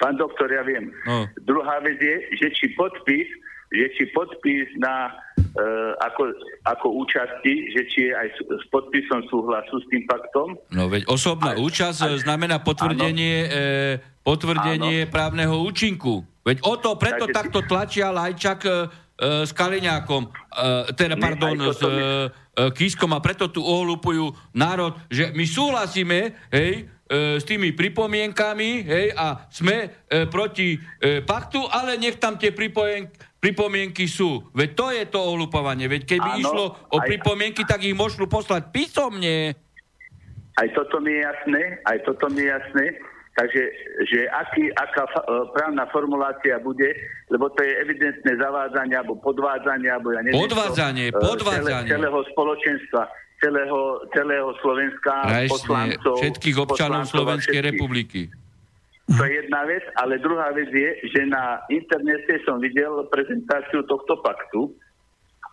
[0.00, 0.88] pán doktor, ja viem.
[1.04, 1.28] No.
[1.44, 3.28] Druhá vec je, že či podpis,
[3.70, 6.34] že či podpis na uh, ako,
[6.66, 10.58] ako účasti, že či je aj s, s podpisom súhlasu s tým paktom.
[10.74, 13.58] No veď osobná a, účasť a, znamená potvrdenie, e,
[14.26, 16.26] potvrdenie právneho účinku.
[16.42, 18.76] Veď o to, preto Takže takto tlačia Lajčak e, e,
[19.46, 20.30] s Kaliňákom, e,
[20.98, 21.92] teda pardon, s e,
[22.74, 29.06] Kiskom a preto tu ohlupujú národ, že my súhlasíme, hej, e, s tými pripomienkami, hej,
[29.18, 34.46] a sme e, proti e, paktu, ale nech tam tie pripomienky sú.
[34.54, 35.90] Veď to je to ohlupovanie.
[35.90, 39.58] Veď keby Áno, išlo o aj, pripomienky, tak ich môžu poslať písomne.
[40.54, 42.86] Aj toto mi je jasné, aj toto mi je jasné.
[43.30, 43.62] Takže
[44.10, 45.22] že aký, aká e,
[45.54, 46.92] právna formulácia bude,
[47.30, 51.88] lebo to je evidentné zavádzanie alebo podvádzanie, alebo ja neviem Podvádzanie, to, podvádzanie.
[51.88, 53.02] Celé, celého spoločenstva,
[53.40, 56.14] celého, celého Slovenska, Rajšne, poslancov.
[56.20, 58.30] Všetkých občanov Slovenskej republiky.
[59.10, 64.22] To je jedna vec, ale druhá vec je, že na internete som videl prezentáciu tohto
[64.22, 64.70] paktu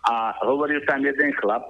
[0.06, 1.66] a hovoril tam jeden chlap,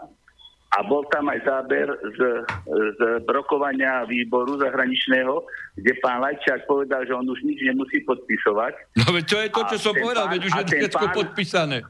[0.77, 2.21] a bol tam aj záber z,
[2.69, 5.41] z rokovania výboru zahraničného,
[5.81, 9.01] kde pán Lajčák povedal, že on už nič nemusí podpisovať.
[9.01, 11.81] No veď čo je to, čo som povedal, pán, veď už je všetko podpísané.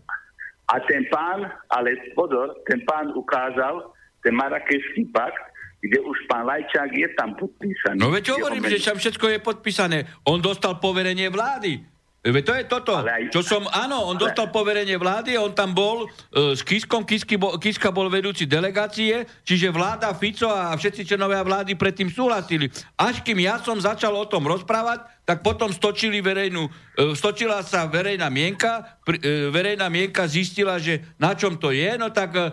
[0.71, 3.83] A ten pán, ale pozor, ten pán ukázal
[4.23, 5.39] ten marakešský pakt,
[5.79, 8.03] kde už pán Lajčák je tam podpísaný.
[8.03, 9.99] No veď hovorím, že tam všetko je podpísané.
[10.27, 11.79] On dostal poverenie vlády.
[12.19, 14.27] Ve to je toto, aj, čo som, áno, on ale...
[14.27, 19.23] dostal poverenie vlády, on tam bol uh, s Kiskom, Kisky bol, Kiska bol vedúci delegácie,
[19.47, 22.75] čiže vláda Fico a všetci členovia vlády predtým súhlasili.
[22.99, 27.85] Až kým ja som začal o tom rozprávať, tak potom stočili verejnú, uh, stočila sa
[27.85, 32.49] verejná mienka, uh, verejná mienka zistila, že na čom to je, no tak uh,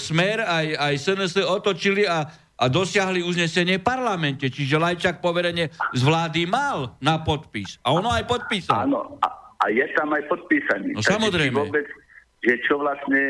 [0.00, 4.46] Smer aj, aj SNS otočili a a dosiahli uznesenie v parlamente.
[4.46, 7.82] Čiže Lajčák poverenie z vlády mal na podpis.
[7.82, 8.86] A ono aj podpísal.
[8.86, 10.94] Áno, a, a je tam aj podpísaný.
[10.94, 11.58] No Takže samozrejme.
[11.66, 11.86] Vôbec,
[12.44, 13.22] že čo vlastne,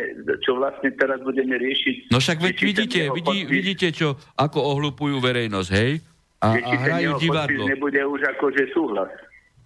[0.44, 2.12] čo vlastne teraz budeme riešiť.
[2.12, 6.04] No však veď vidíte, vidí, podpis, vidíte, čo, ako ohlupujú verejnosť, hej?
[6.44, 7.64] A, a hrajú divadlo.
[7.64, 9.09] nebude už akože súhlas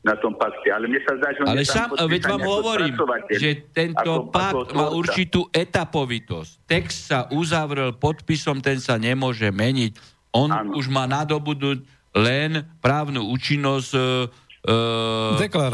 [0.06, 0.70] na tom pakte.
[0.70, 2.94] Ale mne sa zdá, že Ale sám, veď vám hovorím,
[3.34, 6.50] že tento ako, pakt ako má určitú etapovitosť.
[6.70, 9.92] Text sa uzavrel podpisom, ten sa nemôže meniť.
[10.32, 10.78] On ano.
[10.78, 11.82] už má nadobudnúť
[12.14, 14.00] len právnu účinnosť e,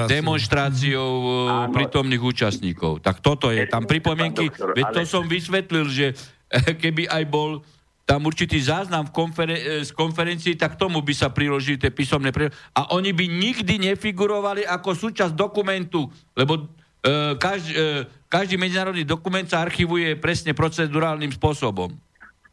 [0.08, 1.12] demonstráciou
[1.46, 1.72] ano.
[1.74, 3.04] prítomných účastníkov.
[3.04, 4.48] Tak toto je tam pripomienky.
[4.50, 6.16] Veď to som vysvetlil, že
[6.82, 7.60] keby aj bol
[8.04, 12.30] tam určitý záznam v konferen- e, z konferencii, tak tomu by sa priložili tie písomné
[12.36, 12.52] pre...
[12.76, 16.04] A oni by nikdy nefigurovali ako súčasť dokumentu,
[16.36, 16.68] lebo
[17.00, 21.96] e, každý, e, každý medzinárodný dokument sa archivuje presne procedurálnym spôsobom.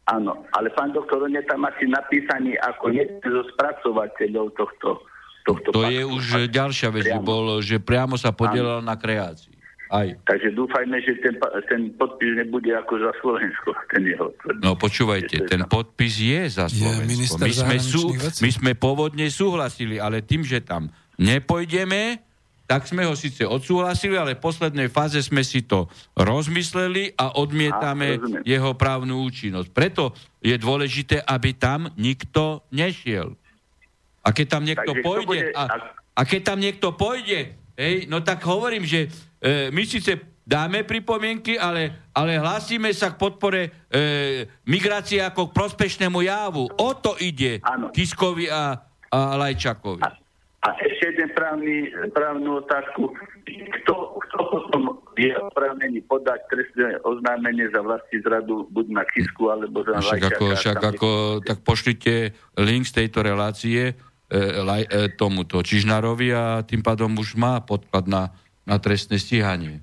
[0.08, 5.04] Áno, ale pán doktor, on je tam asi napísaný ako jeden zo spracovateľov tohto,
[5.46, 5.94] tohto To paktu.
[5.94, 9.61] je už ďalšia vec, že, bol, že priamo sa podielal na kreácii.
[9.92, 10.08] Aj.
[10.24, 11.36] Takže dúfajme, že ten,
[11.68, 14.32] ten podpis nebude ako za Slovensko, ten jeho.
[14.64, 17.36] No počúvajte, ten podpis je za Slovensko.
[17.36, 18.02] Je my, sme sú,
[18.40, 20.88] my sme pôvodne súhlasili, ale tým, že tam
[21.20, 22.24] nepojdeme,
[22.64, 28.16] tak sme ho síce odsúhlasili, ale v poslednej fáze sme si to rozmysleli a odmietame
[28.16, 29.68] a, jeho právnu účinnosť.
[29.76, 33.36] Preto je dôležité, aby tam nikto nešiel.
[34.24, 35.64] A keď tam niekto Takže pôjde, bude, a,
[36.16, 41.54] a keď tam niekto pôjde, hej, no tak hovorím, že e, my síce dáme pripomienky,
[41.58, 43.70] ale, ale hlasíme sa k podpore e,
[44.66, 46.66] migrácie ako k prospešnému javu.
[46.66, 47.94] O to ide ano.
[47.94, 48.74] Kiskovi a,
[49.10, 50.02] a Lajčakovi.
[50.02, 50.10] A,
[50.62, 53.14] a ešte jeden právny, právnu otázku.
[53.82, 54.82] Kto, kto potom
[55.18, 60.36] je oprávnený podať trestné oznámenie za vlastní zradu buď na Kisku, alebo za však Lajčaka?
[60.38, 61.10] Ako, však ako,
[61.42, 62.14] tak pošlite
[62.58, 63.94] link z tejto relácie e,
[64.58, 69.82] laj, e, tomuto Čižnarovi a tým pádom už má podklad na na trestné stíhanie.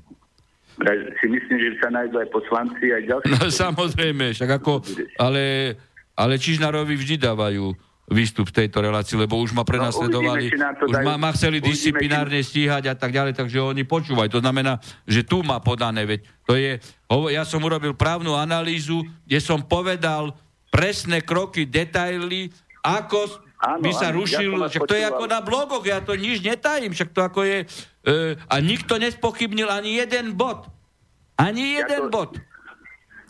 [0.79, 3.27] Ja si myslím, že sa nájdú aj poslanci, aj ďalší.
[3.35, 4.79] No samozrejme, však ako,
[5.19, 5.75] ale,
[6.15, 7.75] ale Čižnarovi vždy dávajú
[8.09, 12.41] výstup v tejto relácii, lebo už ma prenasledovali, no, už ma, ma chceli uvidíme, disciplinárne
[12.41, 14.33] stíhať a tak ďalej, takže oni počúvajú.
[14.33, 16.81] To znamená, že tu má podané, veď to je,
[17.29, 20.33] ja som urobil právnu analýzu, kde som povedal
[20.73, 22.49] presné kroky, detaily,
[22.81, 26.15] ako Áno, by sa áno, rušil, ja však to je ako na blogoch, ja to
[26.15, 27.67] nič netajím, však to ako je,
[28.09, 30.65] E, a nikto nespochybnil ani jeden bod.
[31.37, 32.31] Ani jeden ja to, bod.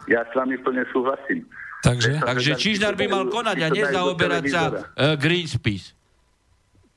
[0.07, 1.43] Ja s vami plne súhlasím.
[1.83, 5.95] Takže, takže Čižnár by mal konať a nezaoberať sa uh, e, Greenspeace.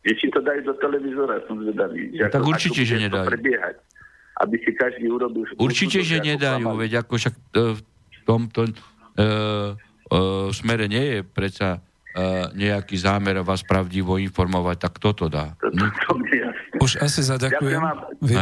[0.03, 2.11] Je, či to dajú do televízora, som zvedavý.
[2.11, 3.29] No že tak ako, určite, ako že nedajú.
[3.31, 3.77] Prebiehať,
[4.43, 5.43] aby si každý urobil...
[5.55, 8.75] Určite, že nedajú, ako veď ako však uh, v tomto uh,
[9.23, 15.55] uh, smere nie je predsa uh, nejaký zámer vás pravdivo informovať, tak kto to dá?
[15.63, 16.42] To, to, to, to,
[16.83, 17.79] už asi zaďakujem.
[17.79, 17.99] Ďakujem vám,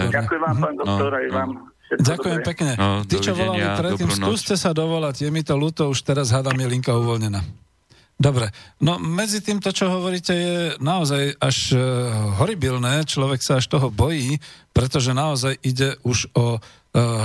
[0.08, 0.80] ďakujem vám pán mhm.
[0.80, 1.18] doktor, no.
[1.20, 1.50] aj vám.
[1.52, 1.78] Mhm.
[1.90, 2.72] Všetko ďakujem pekne.
[2.78, 6.54] No, Ty, čo volali predtým, skúste sa dovolať, je mi to ľúto, už teraz hádam
[6.54, 7.42] je linka uvoľnená.
[8.20, 8.52] Dobre,
[8.84, 11.80] no medzi tým to, čo hovoríte, je naozaj až e,
[12.36, 14.36] horibilné, človek sa až toho bojí,
[14.76, 16.58] pretože naozaj ide už o e,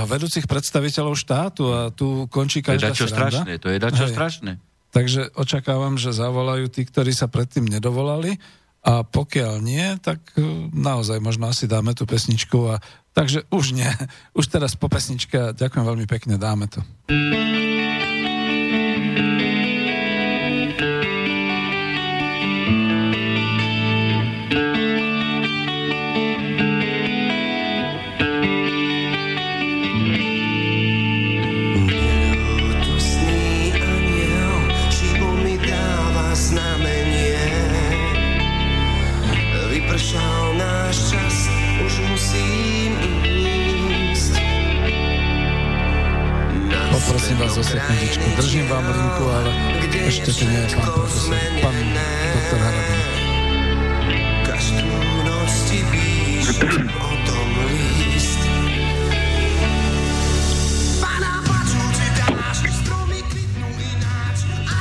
[0.08, 4.52] vedúcich predstaviteľov štátu a tu končí každá To je dačo strašné, to je dačo strašné.
[4.88, 8.40] Takže očakávam, že zavolajú tí, ktorí sa predtým nedovolali
[8.86, 12.70] a pokiaľ nie, tak e, naozaj možno asi dáme tú pesničku.
[12.70, 12.74] A,
[13.18, 13.90] takže už nie.
[14.38, 15.58] Už teraz po pesničke.
[15.58, 16.86] Ďakujem veľmi pekne, dáme to.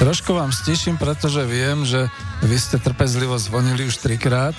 [0.05, 2.05] Trošku vám stiším, pretože viem, že
[2.45, 4.53] vy ste trpezlivo zvonili už trikrát,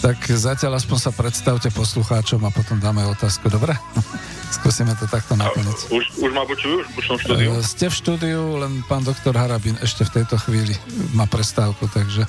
[0.00, 3.76] tak zatiaľ aspoň sa predstavte poslucháčom a potom dáme otázku, dobre?
[4.56, 5.76] Skúsime to takto nakoniec.
[5.92, 6.80] Už, už ma počujú?
[6.96, 7.48] Už som v štúdiu?
[7.52, 10.72] E, ste v štúdiu, len pán doktor Harabin ešte v tejto chvíli
[11.12, 12.28] má prestávku, takže e,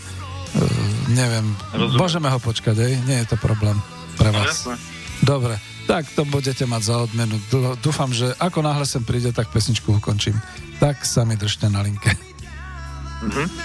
[1.15, 1.47] neviem.
[1.71, 1.95] Rozumiem.
[2.03, 2.93] Môžeme ho počkať, aj?
[3.07, 3.79] Nie je to problém
[4.19, 4.67] pre no, vás.
[4.67, 4.97] No, jasne.
[5.23, 5.55] Dobre,
[5.87, 7.39] tak to budete mať za odmenu.
[7.79, 10.35] Dúfam, že ako náhle sem príde, tak pesničku ukončím.
[10.83, 12.11] Tak sa mi držte na linke.
[13.19, 13.57] Mm-hmm.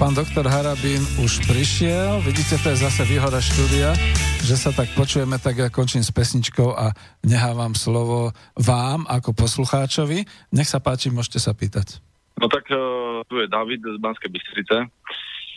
[0.00, 2.24] pán doktor Harabín už prišiel.
[2.24, 3.92] Vidíte, to je zase výhoda štúdia,
[4.40, 10.24] že sa tak počujeme, tak ja končím s pesničkou a nehávam slovo vám ako poslucháčovi.
[10.56, 12.00] Nech sa páči, môžete sa pýtať.
[12.40, 12.80] No tak e,
[13.28, 14.88] tu je David z Banskej Bystrice.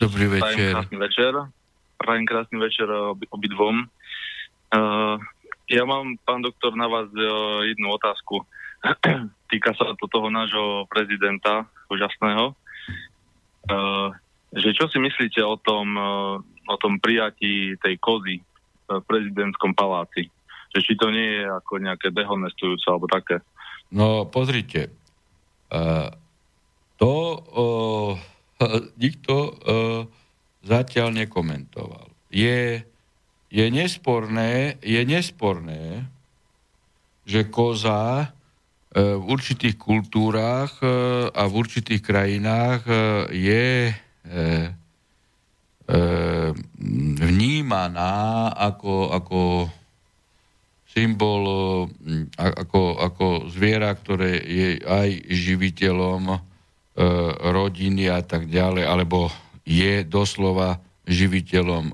[0.03, 0.43] Dobrý večer.
[0.43, 1.31] Prajem krásny večer.
[1.95, 2.99] Prajem krásny večer e,
[3.31, 3.87] obidvom.
[4.75, 5.15] Uh,
[5.71, 7.07] ja mám, pán doktor, na vás
[7.63, 8.43] jednu otázku.
[9.55, 12.59] Týka sa to toho nášho prezidenta, úžasného
[14.53, 16.09] že čo si myslíte o tom, e,
[16.69, 18.37] o tom prijatí tej kozy
[18.85, 20.29] v prezidentskom paláci?
[20.73, 23.41] Že či to nie je ako nejaké dehonestujúce alebo také?
[23.93, 24.89] No pozrite,
[25.69, 26.09] uh,
[26.97, 28.13] to uh,
[29.03, 30.01] nikto uh,
[30.65, 32.09] zatiaľ nekomentoval.
[32.33, 32.81] Je,
[33.53, 36.09] je, nesporné, je nesporné,
[37.29, 38.33] že koza
[38.93, 40.77] v určitých kultúrach
[41.33, 42.85] a v určitých krajinách
[43.33, 43.89] je
[44.23, 44.71] E,
[45.83, 45.99] e,
[47.19, 49.41] vnímaná ako, ako
[50.87, 51.43] symbol,
[51.99, 56.51] e, ako, ako zviera, ktoré je aj živiteľom
[57.41, 59.25] rodiny a tak ďalej, alebo
[59.65, 60.77] je doslova
[61.09, 61.89] živiteľom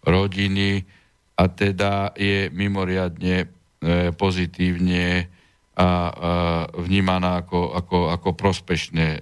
[0.00, 0.88] rodiny.
[1.36, 3.52] A teda je mimoriadne
[4.16, 5.28] pozitívne
[5.72, 9.20] a, vnímaná ako, ako, ako prospešné e,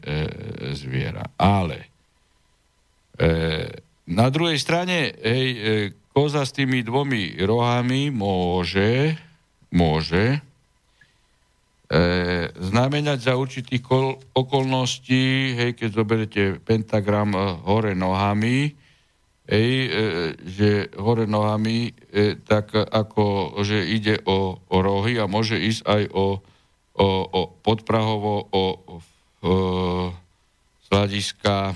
[0.75, 1.23] zviera.
[1.39, 1.87] Ale
[3.15, 3.67] e,
[4.11, 5.59] na druhej strane hej, e,
[6.11, 9.15] koza s tými dvomi rohami môže,
[9.71, 10.42] môže
[11.87, 11.98] e,
[12.51, 18.75] znamenať za určitých kol, okolností, hej, keď zoberete pentagram e, hore nohami,
[19.51, 20.01] ej, e, e,
[20.46, 26.03] že hore nohami, e, tak ako, že ide o, o rohy a môže ísť aj
[26.15, 26.27] o,
[26.94, 28.65] o, o podprahovo, o, o
[30.87, 31.75] sladiska,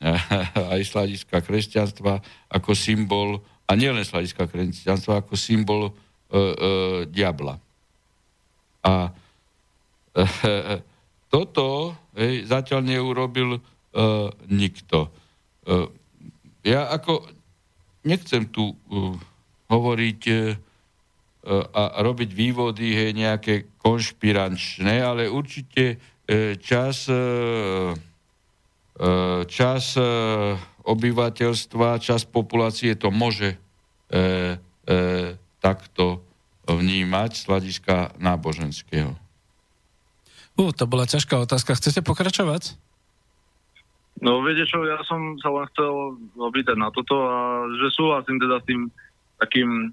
[0.76, 2.20] aj sladiska kresťanstva
[2.52, 5.92] ako symbol, a nielen sladiska kresťanstva, ako symbol e,
[6.30, 6.40] e,
[7.10, 7.58] diabla.
[8.86, 9.10] A
[10.14, 10.22] e,
[11.32, 13.60] toto hej, zatiaľ neurobil e,
[14.46, 15.10] nikto.
[15.66, 16.05] E,
[16.66, 17.22] ja ako
[18.02, 19.14] nechcem tu uh,
[19.70, 20.58] hovoriť uh,
[21.70, 27.94] a robiť vývody hej, nejaké konšpirančné, ale určite uh, čas, uh,
[28.98, 36.26] uh čas uh, obyvateľstva, čas populácie to môže uh, uh, takto
[36.66, 39.14] vnímať z hľadiska náboženského.
[40.58, 41.78] U, to bola ťažká otázka.
[41.78, 42.74] Chcete pokračovať?
[44.16, 48.56] No viete čo, ja som sa len chcel opýtať na toto a že súhlasím teda
[48.60, 48.82] s tým
[49.36, 49.92] takým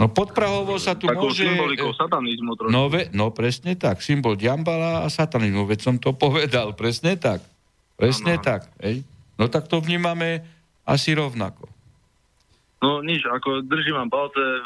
[0.00, 1.44] No podprahovo sa tu môže...
[1.44, 2.72] symbolikou satanizmu trošku.
[2.72, 7.44] No, ve, no presne tak, symbol diambala a satanizmu, veď som to povedal, presne tak.
[8.00, 8.44] Presne ano.
[8.44, 9.04] tak, hej.
[9.36, 10.40] No tak to vnímame
[10.88, 11.68] asi rovnako.
[12.80, 14.60] No nič, ako držím vám palce e,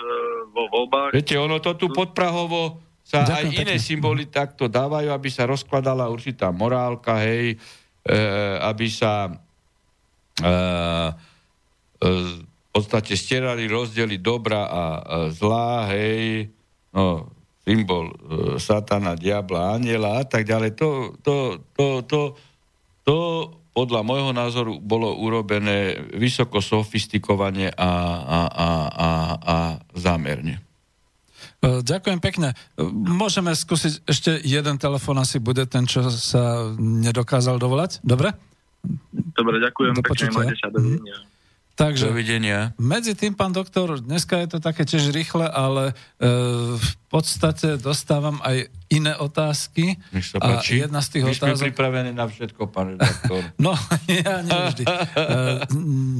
[0.54, 1.18] vo voľbách.
[1.18, 3.86] Viete, ono to tu podprahovo sa Ďakujem, aj iné pekne.
[3.90, 7.83] symboly takto dávajú, aby sa rozkladala určitá morálka, hej, E,
[8.60, 9.32] aby sa e,
[10.44, 12.10] e,
[12.44, 14.82] v podstate stierali rozdiely dobra a
[15.30, 16.50] zlá, hej,
[16.90, 17.30] no,
[17.64, 18.12] symbol
[18.60, 20.76] satana, diabla, aniela a tak ďalej.
[20.76, 22.20] To, to, to, to,
[23.06, 23.16] to
[23.74, 27.90] podľa môjho názoru bolo urobené vysoko sofistikovane a,
[28.20, 29.56] a, a, a, a
[29.98, 30.62] zámerne.
[31.64, 32.48] Ďakujem pekne.
[32.92, 38.04] Môžeme skúsiť ešte jeden telefon, asi bude ten, čo sa nedokázal dovolať.
[38.04, 38.36] Dobre?
[39.12, 39.92] Dobre, ďakujem.
[39.96, 41.16] Do pekne, sa, dovidenia.
[41.74, 42.70] Takže, Dovidenia.
[42.78, 45.94] medzi tým, pán doktor, dneska je to také tiež rýchle, ale e,
[46.78, 49.98] v podstate dostávam aj iné otázky.
[50.22, 50.78] Sa páči.
[50.78, 51.58] A jedna z tých My otázok...
[51.58, 53.42] sme pripravení na všetko, pán doktor.
[53.66, 53.74] no,
[54.22, 54.86] ja nevždy.
[54.86, 54.94] e,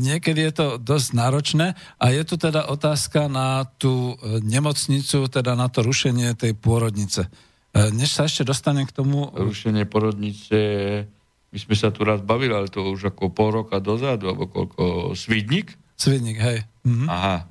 [0.03, 5.55] niekedy je to dosť náročné a je tu teda otázka na tú e, nemocnicu, teda
[5.55, 7.31] na to rušenie tej pôrodnice.
[7.71, 9.31] E, než sa ešte dostanem k tomu...
[9.31, 10.59] Rušenie porodnice
[11.55, 15.15] my sme sa tu raz bavili, ale to už ako pol roka dozadu, alebo koľko,
[15.15, 15.79] Svidník?
[15.95, 16.67] Svidník, hej.
[16.83, 17.07] Mhm.
[17.07, 17.47] Aha.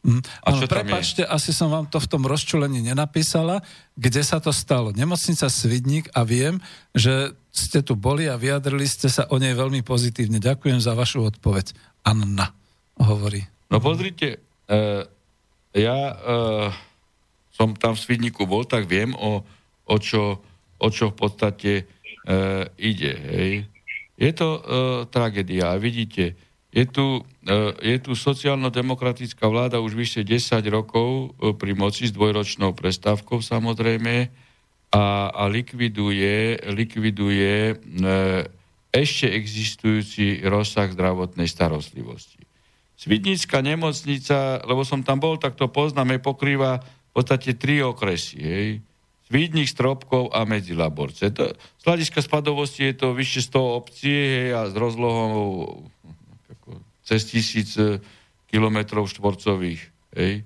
[0.00, 0.20] Mhm.
[0.42, 1.30] A čo prepačte, je?
[1.30, 3.62] asi som vám to v tom rozčulení nenapísala,
[3.94, 4.90] kde sa to stalo.
[4.90, 6.58] Nemocnica Svidník a viem,
[6.90, 10.42] že ste tu boli a vyjadrili ste sa o nej veľmi pozitívne.
[10.42, 11.76] Ďakujem za vašu odpoveď.
[12.02, 12.50] Anna
[12.98, 13.44] hovorí.
[13.68, 14.40] No pozrite,
[14.72, 15.04] uh,
[15.76, 16.72] ja uh,
[17.52, 19.44] som tam v Svidníku bol, tak viem, o,
[19.84, 20.40] o, čo,
[20.80, 21.70] o čo v podstate
[22.26, 23.12] e, ide.
[23.16, 23.52] Hej.
[24.20, 24.60] Je to e,
[25.08, 25.72] tragédia.
[25.80, 26.36] Vidíte,
[26.70, 32.14] je tu, e, je tu sociálno-demokratická vláda už vyše 10 rokov e, pri moci s
[32.14, 34.30] dvojročnou prestávkou samozrejme
[34.94, 35.04] a,
[35.34, 37.74] a likviduje, likviduje e,
[38.90, 42.42] ešte existujúci rozsah zdravotnej starostlivosti.
[42.94, 48.38] Svidnická nemocnica, lebo som tam bol, tak to poznáme, pokrýva v podstate tri okresy.
[48.38, 48.68] Hej.
[49.30, 51.30] Vídnik, Stropkov a Medzilaborce.
[51.30, 55.86] To, z hľadiska spadovosti je to vyššie 100 obcí hej, a s rozlohou
[56.50, 58.02] ako, cez tisíc e,
[58.50, 59.86] kilometrov štvorcových.
[60.18, 60.42] Hej.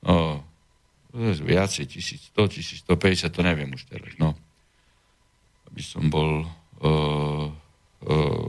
[0.00, 0.40] No,
[1.20, 4.16] viacej, 1100, 1150, to neviem už teraz.
[4.16, 4.32] No.
[5.68, 6.48] Aby som bol...
[6.80, 7.52] Uh,
[8.08, 8.48] uh,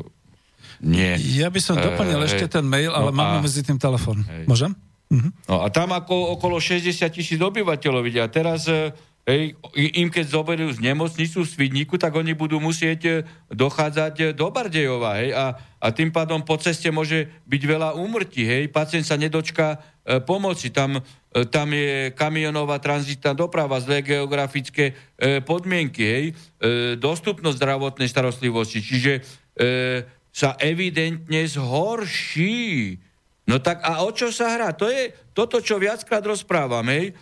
[0.79, 1.15] nie.
[1.39, 4.23] Ja by som doplnil uh, ešte ten mail, ale no máme a, medzi tým telefon.
[4.27, 4.43] Hej.
[4.47, 4.71] Môžem?
[5.11, 5.31] Uh-huh.
[5.47, 8.27] No a tam ako okolo 60 tisíc obyvateľov vidia.
[8.27, 8.67] Teraz
[9.25, 13.13] Hej, im keď zoberú z nemocnicu v Svidníku, tak oni budú musieť e,
[13.49, 18.45] dochádzať e, do Bardejova, hej, a, a tým pádom po ceste môže byť veľa úmrtí,
[18.45, 24.93] hej, pacient sa nedočká e, pomoci, tam, e, tam je kamionová tranzitná doprava, zlé geografické
[25.17, 26.33] e, podmienky, hej, e,
[26.93, 33.01] dostupnosť zdravotnej starostlivosti, čiže e, sa evidentne zhorší.
[33.49, 34.69] No tak a o čo sa hrá?
[34.77, 37.17] To je toto, čo viackrát rozprávam, hej,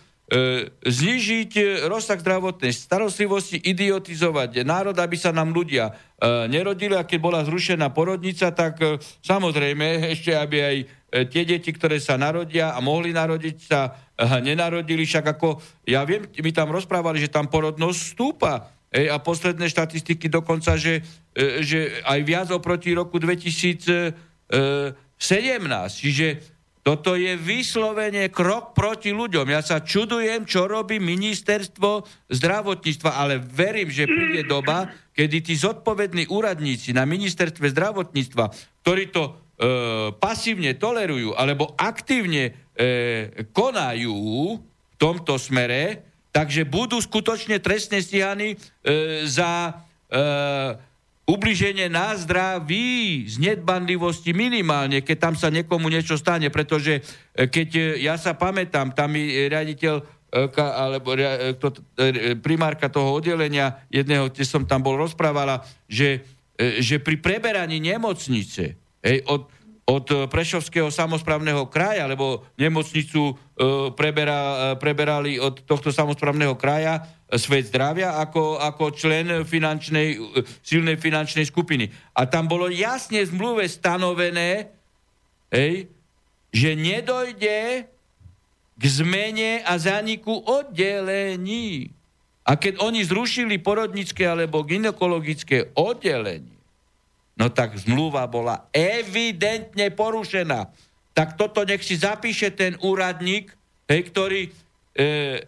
[0.81, 7.19] znižiť e, rozsah zdravotnej starostlivosti, idiotizovať národ, aby sa nám ľudia e, nerodili a keď
[7.21, 8.81] bola zrušená porodnica, tak
[9.21, 9.85] samozrejme
[10.17, 10.77] ešte, aby aj
[11.29, 13.93] tie deti, ktoré sa narodia a mohli narodiť, sa
[14.41, 18.73] nenarodili, však ako, ja viem, my tam rozprávali, že tam porodnosť stúpa.
[18.89, 21.05] Ej, a posledné štatistiky dokonca, že,
[21.61, 24.17] že aj viac oproti roku 2017.
[26.01, 26.27] Čiže
[26.83, 29.47] toto je vyslovene krok proti ľuďom.
[29.47, 36.27] Ja sa čudujem, čo robí ministerstvo zdravotníctva, ale verím, že príde doba, kedy tí zodpovední
[36.27, 38.51] úradníci na ministerstve zdravotníctva,
[38.83, 39.31] ktorí to e,
[40.19, 42.51] pasívne tolerujú alebo aktívne e,
[43.55, 44.19] konajú
[44.59, 46.03] v tomto smere,
[46.35, 49.71] takže budú skutočne trestne stíhaní e, za
[50.11, 50.91] e,
[51.23, 56.99] ubliženie na zdraví z nedbanlivosti minimálne, keď tam sa niekomu niečo stane, pretože
[57.31, 60.03] e, keď e, ja sa pamätám, tam mi riaditeľ e,
[60.59, 61.15] alebo
[62.43, 66.27] primárka toho oddelenia jedného, kde som tam bol, rozprávala, že,
[66.59, 69.47] že pri preberaní nemocnice hej, od,
[69.83, 73.35] od Prešovského samozprávneho kraja, lebo nemocnicu
[73.99, 77.03] preberá, preberali od tohto samozprávneho kraja
[77.35, 80.21] svet zdravia ako, ako člen finančnej,
[80.63, 81.91] silnej finančnej skupiny.
[82.15, 84.71] A tam bolo jasne v zmluve stanovené,
[85.51, 85.91] hej,
[86.53, 87.89] že nedojde
[88.73, 91.91] k zmene a zaniku oddelení.
[92.47, 96.52] A keď oni zrušili porodnické alebo ginekologické oddelenie,
[97.33, 100.69] no tak zmluva bola evidentne porušená.
[101.13, 103.53] Tak toto nech si zapíše ten úradník,
[103.89, 104.51] hej, ktorý e,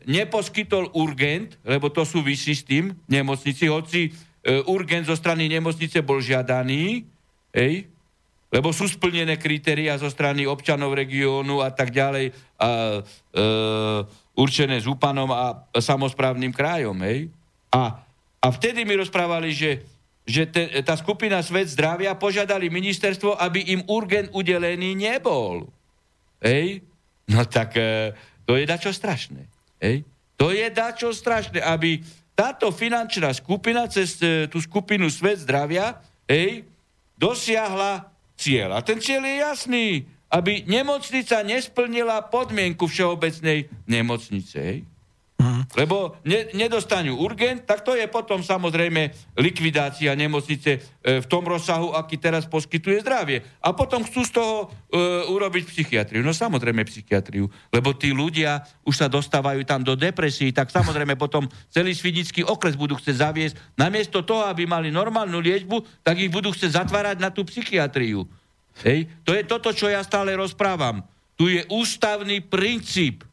[0.06, 4.12] neposkytol urgent, lebo to súvisí s tým nemocnici, hoci e,
[4.70, 7.06] urgent zo strany nemocnice bol žiadaný,
[7.54, 7.90] hej,
[8.54, 12.30] lebo sú splnené kritéria zo strany občanov regiónu a tak ďalej,
[12.62, 13.02] a,
[13.34, 13.44] e,
[14.36, 16.96] určené úpanom a samozprávnym krajom.
[17.02, 17.32] Hej?
[17.72, 18.04] A,
[18.40, 19.95] a vtedy mi rozprávali, že
[20.26, 25.70] že te, tá skupina Svet zdravia požiadali ministerstvo, aby im urgent udelený nebol.
[26.42, 26.82] Hej?
[27.30, 28.14] No tak e,
[28.50, 29.46] to je dačo strašné.
[29.78, 30.02] Hej?
[30.36, 32.02] To je dačo strašné, aby
[32.34, 36.66] táto finančná skupina cez e, tú skupinu Svet zdravia hej,
[37.16, 38.76] dosiahla cieľ.
[38.76, 39.88] A ten cieľ je jasný,
[40.34, 44.58] aby nemocnica nesplnila podmienku všeobecnej nemocnice.
[44.58, 44.78] Hej?
[45.74, 49.10] Lebo ne, nedostanú urgent, tak to je potom samozrejme
[49.42, 50.80] likvidácia nemocnice e,
[51.20, 53.42] v tom rozsahu, aký teraz poskytuje zdravie.
[53.66, 54.66] A potom chcú z toho e,
[55.34, 56.22] urobiť psychiatriu.
[56.22, 61.50] No samozrejme psychiatriu, lebo tí ľudia už sa dostávajú tam do depresí, tak samozrejme potom
[61.74, 63.56] celý svidický okres budú chcieť zaviesť.
[63.76, 68.30] Namiesto toho, aby mali normálnu liečbu, tak ich budú chcieť zatvárať na tú psychiatriu.
[68.84, 69.08] Hej?
[69.24, 71.02] To je toto, čo ja stále rozprávam.
[71.36, 73.24] Tu je ústavný princíp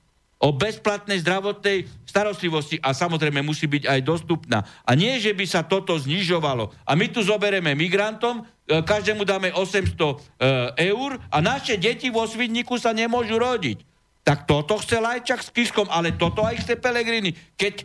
[0.42, 4.66] o bezplatnej zdravotnej starostlivosti a samozrejme musí byť aj dostupná.
[4.82, 6.74] A nie, že by sa toto znižovalo.
[6.82, 12.26] A my tu zobereme migrantom, e, každému dáme 800 e, eur a naše deti vo
[12.26, 13.86] Svidniku sa nemôžu rodiť.
[14.26, 17.30] Tak toto chce Lajčak s Kiskom, ale toto aj chce Pelegrini.
[17.54, 17.84] Keď e,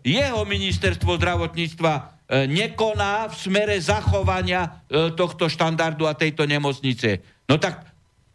[0.00, 7.84] jeho ministerstvo zdravotníctva nekoná v smere zachovania tohto štandardu a tejto nemocnice, no tak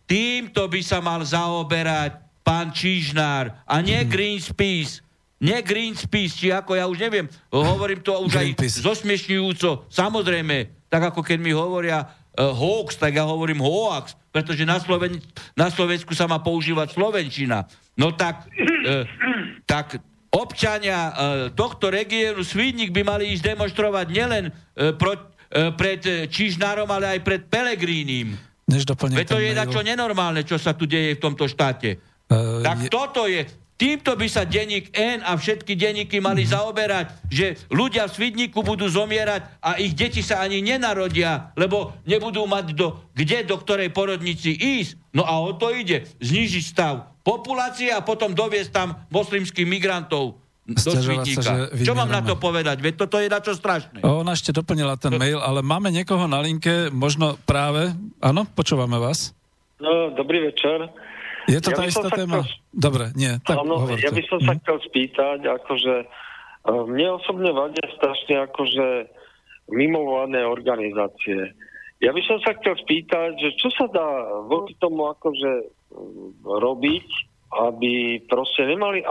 [0.06, 4.08] týmto by sa mal zaoberať pán Čížnár a nie mhm.
[4.08, 5.04] Greenpeace.
[5.38, 8.80] Nie Greenpeace, či ako ja už neviem, hovorím to už Greenpeace.
[8.80, 9.86] aj zosmiešňujúco.
[9.92, 15.22] Samozrejme, tak ako keď mi hovoria uh, hoax, tak ja hovorím hoax, pretože na, Sloven-
[15.54, 17.70] na Slovensku sa má používať slovenčina.
[18.00, 19.06] No tak, uh,
[19.70, 20.02] tak
[20.34, 21.14] občania uh,
[21.54, 26.02] tohto regiónu Svidník by mali ísť demonstrovať nielen uh, pro, uh, pred
[26.34, 28.34] Čižnárom, ale aj pred Pelegrínim.
[28.68, 32.17] Veď to je na čo nenormálne, čo sa tu deje v tomto štáte.
[32.28, 32.90] Uh, tak je...
[32.92, 33.48] toto je,
[33.78, 36.60] týmto by sa denník N a všetky denníky mali uh-huh.
[36.60, 42.44] zaoberať, že ľudia v Svidníku budú zomierať a ich deti sa ani nenarodia, lebo nebudú
[42.50, 45.00] mať do, kde do ktorej porodnici ísť.
[45.14, 50.92] No a o to ide, znižiť stav populácie a potom doviesť tam moslimských migrantov do
[51.00, 51.72] Svidníka.
[51.76, 52.84] Čo mám na to povedať?
[52.84, 54.04] Veď toto je na čo strašné.
[54.04, 59.32] Ona ešte doplnila ten mail, ale máme niekoho na linke, možno práve, áno, počúvame vás.
[59.80, 60.92] No, dobrý večer.
[61.48, 62.44] Je to ja tá istá téma?
[62.44, 62.60] Chcel...
[62.76, 64.60] Dobre, nie, tak áno, Ja by som sa hm.
[64.62, 66.08] chcel spýtať, akože e,
[66.92, 68.88] mne osobne vadia strašne akože
[69.72, 71.56] mimovládne organizácie.
[71.98, 74.10] Ja by som sa chcel spýtať, že čo sa dá
[74.46, 75.74] voči tomu akože
[76.46, 77.08] robiť,
[77.48, 79.02] aby proste nemali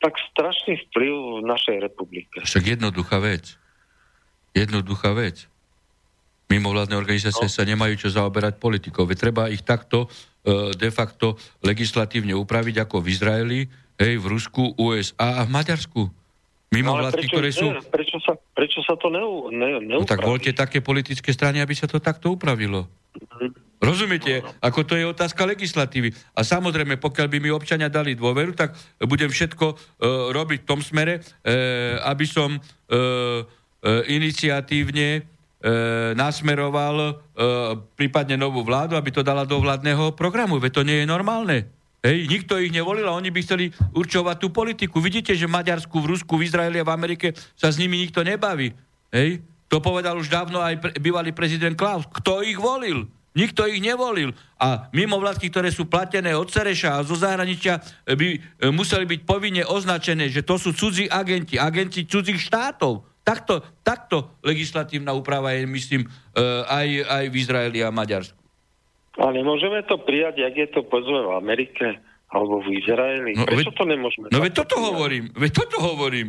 [0.00, 2.38] tak strašný vplyv v našej republike.
[2.40, 3.58] Však jednoduchá vec.
[4.54, 5.50] Jednoduchá vec.
[6.48, 7.52] Mimovládne organizácie no.
[7.52, 9.08] sa nemajú čo zaoberať politikou.
[9.08, 10.06] Veď treba ich takto
[10.76, 13.60] de facto legislatívne upraviť ako v Izraeli,
[13.96, 16.12] hej, v Rusku, USA a v Maďarsku.
[16.74, 17.70] Mimo no, vládky, ktoré sú...
[17.86, 20.02] Prečo sa, prečo sa to neu, ne, neupraví?
[20.02, 22.90] No tak voľte také politické strany, aby sa to takto upravilo.
[23.14, 23.64] Mm-hmm.
[23.84, 24.42] Rozumiete?
[24.42, 24.64] No, no.
[24.64, 26.10] Ako to je otázka legislatívy.
[26.34, 29.76] A samozrejme, pokiaľ by mi občania dali dôveru, tak budem všetko uh,
[30.34, 35.20] robiť v tom smere, uh, aby som uh, uh, iniciatívne e,
[36.12, 37.12] nasmeroval e,
[37.96, 40.60] prípadne novú vládu, aby to dala do vládneho programu.
[40.60, 41.72] Veď to nie je normálne.
[42.04, 45.00] Hej, nikto ich nevolil a oni by chceli určovať tú politiku.
[45.00, 48.20] Vidíte, že v Maďarsku, v Rusku, v Izraeli a v Amerike sa s nimi nikto
[48.20, 48.76] nebaví.
[49.08, 49.40] Hej?
[49.72, 52.04] To povedal už dávno aj pre, bývalý prezident Klaus.
[52.12, 53.08] Kto ich volil?
[53.32, 54.36] Nikto ich nevolil.
[54.60, 58.38] A mimo vládky, ktoré sú platené od Cereša a zo zahraničia, by e,
[58.68, 63.13] museli byť povinne označené, že to sú cudzí agenti, agenti cudzích štátov.
[63.24, 68.36] Takto, takto legislatívna úprava je, myslím, eh, aj, aj v Izraeli a Maďarsku.
[69.16, 71.86] Ale nemôžeme to prijať, jak je to povedzme v Amerike
[72.28, 73.32] alebo v Izraeli.
[73.32, 74.26] No, Prečo veď, to nemôžeme?
[74.28, 74.88] No veď toto prijať?
[74.92, 76.28] hovorím, veď toto hovorím.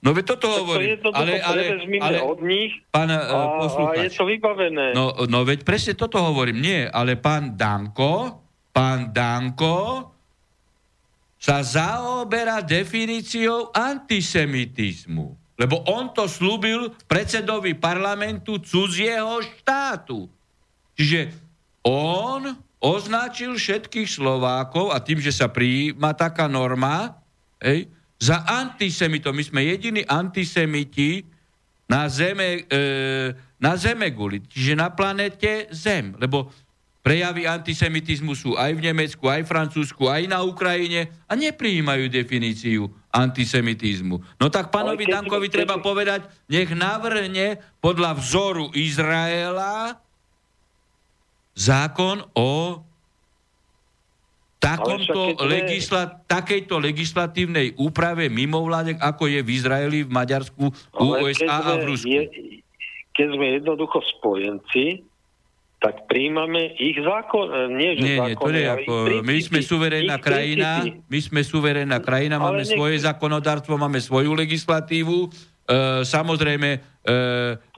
[0.00, 0.96] No veď toto hovorím.
[1.04, 1.62] To ale, ale,
[2.00, 3.20] ale, od nich pán, a,
[3.60, 4.96] a je to vybavené.
[4.96, 6.60] No, no veď presne toto hovorím.
[6.60, 8.40] Nie, ale pán Danko,
[8.72, 10.08] pán Danko
[11.40, 15.39] sa zaoberá definíciou antisemitizmu.
[15.60, 20.24] Lebo on to slúbil predsedovi parlamentu cudzieho štátu.
[20.96, 21.28] Čiže
[21.84, 22.48] on
[22.80, 27.20] označil všetkých Slovákov a tým, že sa prijíma taká norma,
[27.60, 29.36] hej, za antisemitov.
[29.36, 31.28] My sme jediní antisemiti
[31.88, 32.82] na zeme, e,
[33.60, 36.16] na zeme guli, čiže na planete Zem.
[36.20, 36.52] Lebo
[37.00, 42.92] prejavy antisemitizmu sú aj v Nemecku, aj v Francúzsku, aj na Ukrajine a neprijímajú definíciu
[43.10, 44.38] antisemitizmu.
[44.38, 49.98] No tak pánovi Dankovi treba povedať, nech navrhne podľa vzoru Izraela
[51.58, 52.80] zákon o
[54.60, 60.64] takomto legisla- takejto legislatívnej úprave mimovládek, ako je v Izraeli, v Maďarsku,
[61.00, 62.06] u USA a v Rusku.
[62.06, 62.22] Je,
[63.16, 65.09] keď sme jednoducho spojenci,
[65.80, 67.48] tak príjmame ich zákon.
[67.48, 68.92] E, nie, že nie, nie, to nie ako,
[69.24, 72.76] my sme suverénna krajina, my sme suverénna krajina, máme nech...
[72.76, 75.28] svoje zákonodárstvo, máme svoju legislatívu, e,
[76.04, 76.78] samozrejme e,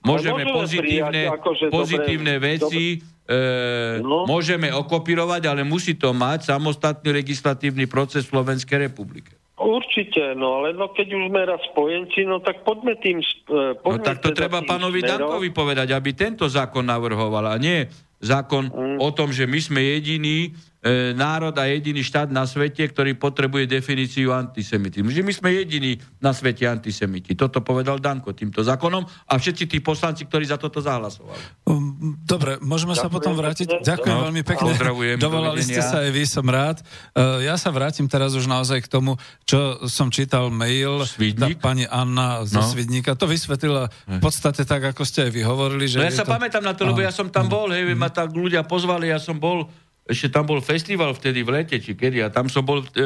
[0.03, 4.27] môžeme, pozitívne, prijať, akože pozitívne dobre, veci dobre e, no.
[4.27, 9.42] môžeme okopírovať, ale musí to mať samostatný legislatívny proces Slovenskej republike.
[9.63, 13.23] Určite, no ale no keď už sme raz spojenci, no tak poďme tým...
[13.23, 15.39] E, poďme no tak to teda treba pánovi smerom.
[15.39, 17.87] Dankovi povedať, aby tento zákon navrhoval a nie
[18.23, 18.99] zákon mm.
[19.03, 23.67] o tom, že my sme jediní e, národ a jediný štát na svete, ktorý potrebuje
[23.67, 25.11] definíciu antisemitizmu.
[25.11, 27.35] Že my sme jediní na svete antisemiti.
[27.35, 31.67] Toto povedal Danko týmto zákonom a všetci tí poslanci, ktorí za toto zahlasovali.
[32.03, 33.67] Dobre, môžeme Ďakujem sa potom vrátiť.
[33.87, 34.75] Ďakujem no, veľmi pekne.
[34.75, 35.17] Pozdravujem.
[35.23, 36.83] Dovolali ste sa aj vy, som rád.
[37.15, 39.15] Uh, ja sa vrátim teraz už naozaj k tomu,
[39.47, 41.07] čo som čítal mail.
[41.07, 41.63] Svidník?
[41.63, 42.67] Tá pani Anna zo no.
[42.67, 43.15] Svidníka.
[43.15, 45.87] To vysvetlila v podstate tak, ako ste aj vy hovorili.
[45.87, 46.35] Že no ja sa to...
[46.35, 49.39] pamätám na to, lebo ja som tam bol, hej, ma tak ľudia pozvali, ja som
[49.39, 49.71] bol
[50.03, 53.03] ešte tam bol festival vtedy v lete, či kedy, a tam som bol v, e,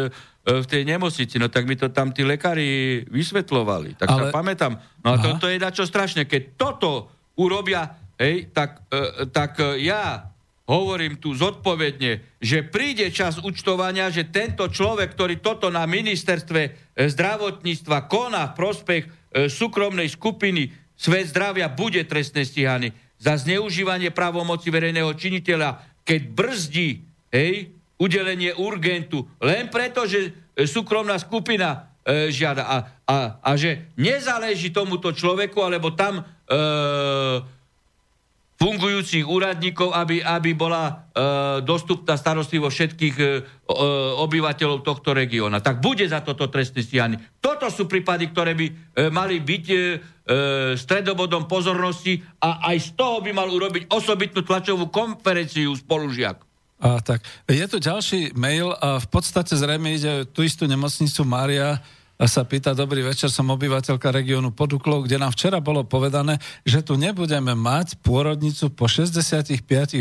[0.49, 4.01] e, v tej nemocnici, no tak mi to tam tí lekári vysvetlovali.
[4.01, 4.17] Tak Ale...
[4.17, 4.81] sa pamätám.
[5.05, 6.25] No a toto je dačo strašné.
[6.25, 10.33] Keď toto urobia, hej, tak, e, tak ja
[10.67, 18.11] hovorím tu zodpovedne, že príde čas účtovania, že tento človek, ktorý toto na ministerstve zdravotníctva
[18.11, 19.05] koná v prospech
[19.47, 22.91] súkromnej skupiny Svet zdravia, bude trestne stíhaný
[23.21, 27.03] za zneužívanie právomoci verejného činiteľa keď brzdí
[27.35, 32.63] hej, udelenie urgentu len preto, že e, súkromná skupina e, žiada.
[32.63, 36.25] A, a, a že nezáleží tomuto človeku, alebo tam e,
[38.57, 40.93] fungujúcich úradníkov, aby, aby bola e,
[41.61, 43.27] dostupná starostlivosť všetkých e,
[44.17, 45.61] obyvateľov tohto regióna.
[45.61, 47.21] Tak bude za toto trestný stíhaný.
[47.41, 48.73] Toto sú prípady, ktoré by e,
[49.13, 49.77] mali byť e,
[50.27, 56.43] E, stredobodom pozornosti a aj z toho by mal urobiť osobitnú tlačovú konferenciu spolužiak.
[56.83, 57.23] A tak.
[57.47, 61.79] Je tu ďalší mail a v podstate zrejme ide tú istú nemocnicu Mária
[62.25, 66.97] sa pýta, dobrý večer, som obyvateľka regiónu Poduklov, kde nám včera bolo povedané, že tu
[66.97, 69.53] nebudeme mať pôrodnicu po 65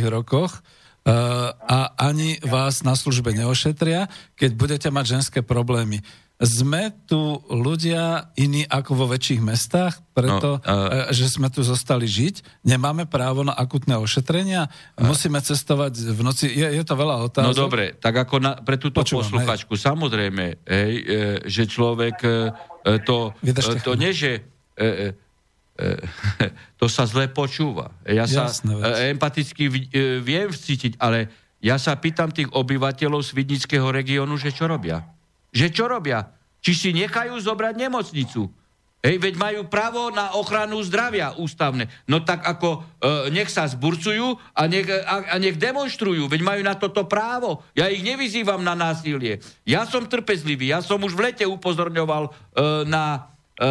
[0.08, 0.64] rokoch,
[1.06, 4.08] uh, a ani vás na službe neošetria,
[4.40, 6.02] keď budete mať ženské problémy
[6.36, 12.04] sme tu ľudia iní ako vo väčších mestách, preto, no, uh, že sme tu zostali
[12.04, 17.24] žiť, nemáme právo na akutné ošetrenia, uh, musíme cestovať v noci, je, je to veľa
[17.32, 17.56] otázok.
[17.56, 19.84] No dobre, tak ako na, pre túto Počúvam, posluchačku, hej.
[19.88, 21.16] samozrejme, hej, e,
[21.48, 22.32] že človek e,
[23.08, 24.44] to, e, to nie, že
[24.76, 25.16] e,
[25.80, 25.88] e,
[26.80, 27.96] to sa zle počúva.
[28.04, 28.76] Ja sa Jasné,
[29.16, 29.72] empaticky
[30.20, 31.32] viem vcítiť, ale
[31.64, 35.15] ja sa pýtam tých obyvateľov Svidnického regiónu, že čo robia.
[35.56, 36.36] Že čo robia?
[36.60, 38.52] Či si nechajú zobrať nemocnicu?
[39.06, 41.86] Hej, veď majú právo na ochranu zdravia ústavné.
[42.10, 46.62] No tak ako e, nech sa zburcujú a nech, a, a nech demonstrujú, veď majú
[46.66, 47.62] na toto právo.
[47.78, 49.46] Ja ich nevyzývam na násilie.
[49.62, 52.32] Ja som trpezlivý, ja som už v lete upozorňoval e,
[52.90, 53.70] na e,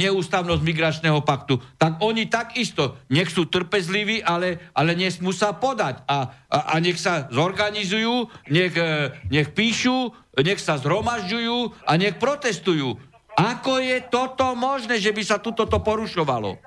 [0.00, 6.32] neústavnosť migračného paktu, tak oni takisto nech sú trpezliví, ale, ale nesmú sa podať a,
[6.48, 12.98] a, a nech sa zorganizujú, nech, e, nech píšu, nech sa zhromažďujú a nech protestujú.
[13.34, 16.58] Ako je toto možné, že by sa tuto to porušovalo?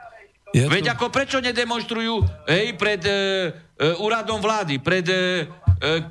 [0.56, 0.72] Je to...
[0.72, 3.20] Veď ako prečo nedemonstrujú hej, pred e, e,
[4.00, 5.24] úradom vlády, pred e, e,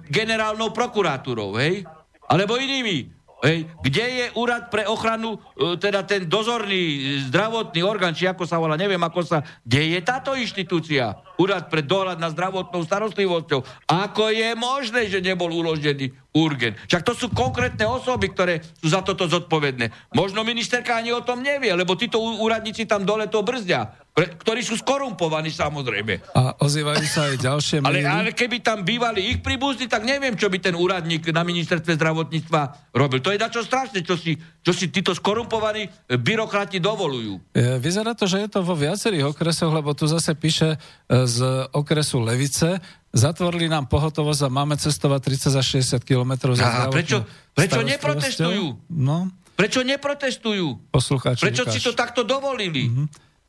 [0.08, 1.88] generálnou prokuratúrou, hej?
[2.28, 3.16] Alebo inými.
[3.44, 8.56] Hej, kde je úrad pre ochranu, e, teda ten dozorný zdravotný orgán, či ako sa
[8.56, 11.16] volá, neviem ako sa, kde je táto inštitúcia?
[11.36, 13.60] Úrad pre dohľad na zdravotnou starostlivosťou.
[13.88, 16.76] Ako je možné, že nebol uložený urgent.
[16.88, 20.12] Však to sú konkrétne osoby, ktoré sú za toto zodpovedné.
[20.12, 24.80] Možno ministerka ani o tom nevie, lebo títo úradníci tam dole to brzdia ktorí sú
[24.80, 26.32] skorumpovaní samozrejme.
[26.32, 30.48] A ozývajú sa aj ďalšie ale, ale keby tam bývali ich príbuzní, tak neviem, čo
[30.48, 33.20] by ten úradník na ministerstve zdravotníctva robil.
[33.20, 37.52] To je dačo strašné, čo si, čo si títo skorumpovaní e, byrokrati dovolujú.
[37.52, 40.80] E, vyzerá to, že je to vo viacerých okresoch, lebo tu zase píše
[41.12, 42.78] e, z okresu Levice,
[43.10, 45.20] zatvorili nám pohotovosť a máme cestovať
[45.50, 48.64] 30 až 60 kilometrov za a prečo, prečo neprotestujú?
[48.94, 49.28] No.
[49.56, 50.92] Prečo neprotestujú?
[50.92, 52.92] Poslucháči, Prečo si to takto dovolili?
[52.92, 53.06] Mm-hmm.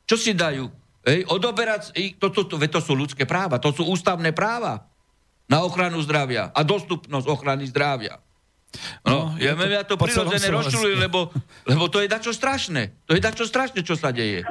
[0.08, 0.66] Čo si dajú?
[1.04, 4.88] Ej, odoberať, to, to, to, to sú ľudské práva, to sú ústavné práva
[5.48, 8.20] na ochranu zdravia a dostupnosť ochrany zdravia.
[9.08, 11.32] No, no ja, to, ja to prirodzené rozčulujem, lebo,
[11.64, 13.08] lebo to je dačo strašné.
[13.08, 14.44] To je dačo strašné, čo sa deje.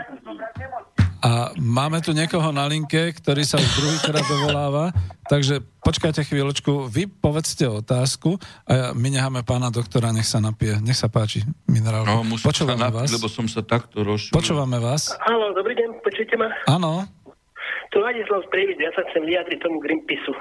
[1.27, 4.95] A máme tu niekoho na linke, ktorý sa už druhýkrát dovoláva,
[5.27, 10.79] takže počkajte chvíľočku, vy povedzte otázku a my necháme pána doktora, nech sa napije.
[10.79, 12.07] Nech sa páči, minerál.
[12.07, 13.15] No, Počúvame napiť, vás.
[13.19, 14.31] lebo som sa takto rozšul.
[14.31, 15.11] Počúvame vás.
[15.19, 16.47] Áno, dobrý deň, počujete ma?
[16.63, 17.03] Áno.
[17.91, 20.35] Tu Ladislav Sprievid, ja sa chcem vyjadriť tomu Greenpeaceu.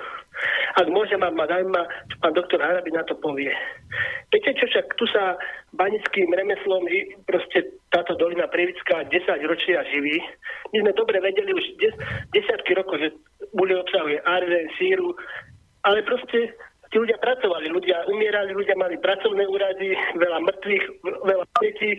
[0.76, 1.82] Ak môžem, ma zaujíma,
[2.12, 3.48] čo pán doktor Harabi na to povie.
[4.28, 5.40] Viete čo, však tu sa
[5.72, 6.84] banickým remeslom
[7.24, 10.20] proste táto dolina Prievická 10 ročia živí.
[10.74, 11.94] My sme dobre vedeli už des,
[12.36, 13.08] desiatky rokov, že
[13.56, 15.16] bude obsahuje arzen, síru,
[15.86, 16.52] ale proste
[16.90, 21.90] tí ľudia pracovali, ľudia umierali, ľudia mali pracovné úrady, veľa mŕtvych, veľa detí.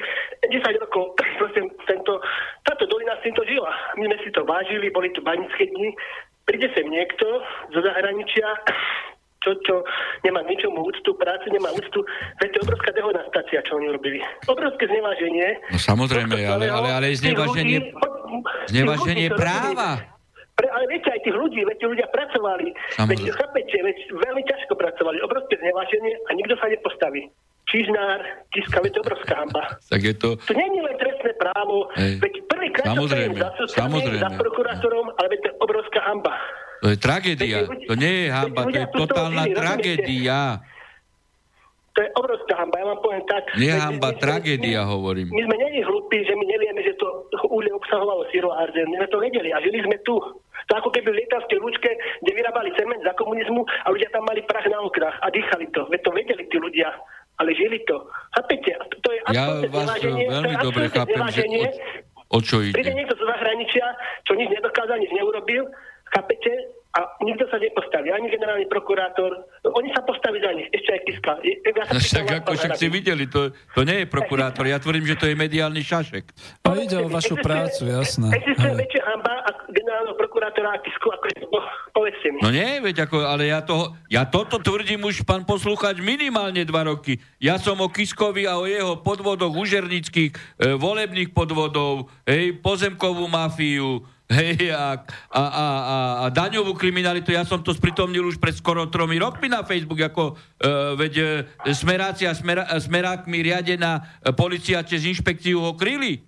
[0.47, 2.19] 10 rokov proste tento,
[2.63, 3.71] táto dolina s týmto žila.
[3.99, 5.91] My sme si to vážili, boli tu banické dni
[6.47, 7.27] príde sem niekto
[7.75, 8.47] zo zahraničia,
[9.43, 9.83] čo, čo
[10.23, 12.01] nemá ničomu úctu, práci nemá úctu,
[12.41, 14.23] veď to je obrovská dehonastácia, čo oni robili.
[14.47, 15.59] Obrovské zneváženie.
[15.75, 17.91] No samozrejme, ale, ale, ale zneváženie,
[18.71, 20.16] zneváženie práva.
[20.58, 24.74] Pre, ale viete, aj tých ľudí, veď tí ľudia pracovali, veď, chápete, veď veľmi ťažko
[24.74, 27.30] pracovali, obrovské zneváženie a nikto sa nepostaví.
[27.70, 29.78] Čižnár, Kiska, veď to obrovská hamba.
[29.86, 30.39] Tak je to...
[30.39, 32.18] To nie je len trestné právo, Hej.
[32.24, 34.24] veď prvýkrát samozrejme, za samozrejme.
[34.24, 36.34] za prokurátorom, ale veď to je obrovská hamba.
[36.82, 40.39] To je tragédia, to nie je hamba, to je totálna tragédia.
[41.97, 43.43] To je obrovská hamba, ja vám poviem tak.
[43.58, 45.34] Nie hamba, tragédia hovorím.
[45.34, 48.86] My sme není hlupí, že my nevieme, že to uhlie obsahovalo syro a arzen.
[48.93, 50.14] My sme to vedeli a žili sme tu.
[50.68, 51.89] To ako keby v lietavskej lúčke,
[52.24, 55.88] kde vyrábali cement za komunizmu a ľudia tam mali prach na oknách a dýchali to.
[55.88, 56.91] Veď to vedeli tí ľudia
[57.38, 58.01] ale žili to.
[58.34, 58.74] Chápete?
[58.97, 62.74] To je ja vás veľmi dobre chápem, že o, o čo ide.
[62.74, 63.86] Príde niekto zo zahraničia,
[64.26, 65.70] čo nič nedokázal, nič neurobil,
[66.18, 66.78] chápete?
[66.97, 69.30] a nikto sa nepostaví, ani generálny prokurátor,
[69.70, 71.34] oni sa postaví za nich, ešte aj Kiska.
[71.45, 75.13] Ja no, však ako však si videli, to, to nie je prokurátor, ja tvrdím, že
[75.13, 76.26] to je mediálny šašek.
[76.65, 78.34] A ide o vašu prácu, jasné.
[78.34, 79.45] Existuje väčšia hamba
[80.08, 81.60] generálneho prokurátora a Kisku, ako je, to,
[81.91, 82.39] povedzte mi.
[82.39, 86.88] No nie, veď ako, ale ja, to, ja toto tvrdím už, pán poslúchač, minimálne dva
[86.88, 87.20] roky.
[87.43, 90.38] Ja som o Kiskovi a o jeho podvodoch užernických, e,
[90.80, 95.66] volebných podvodov, hej, pozemkovú mafiu, Hej, a, a, a,
[96.20, 100.36] a daňovú kriminalitu, ja som to spritomnil už pred skoro tromi rokmi na Facebook, ako
[100.36, 106.28] uh, veď uh, smerácia smera, smerákmi riadená uh, policia cez inšpekciu ho kryli.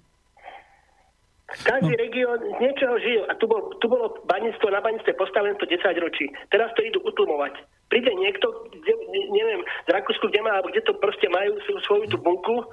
[1.65, 2.01] Každý no.
[2.01, 5.81] región z niečoho žil a tu, bol, tu bolo baníctvo na baníctve postavené to 10
[5.97, 6.29] ročí.
[6.53, 7.57] Teraz to idú utlmovať.
[7.89, 8.93] Príde niekto, kde,
[9.33, 11.57] neviem, z Rakúsku, kde má, alebo kde to proste majú
[11.89, 12.69] svoju tú bunku.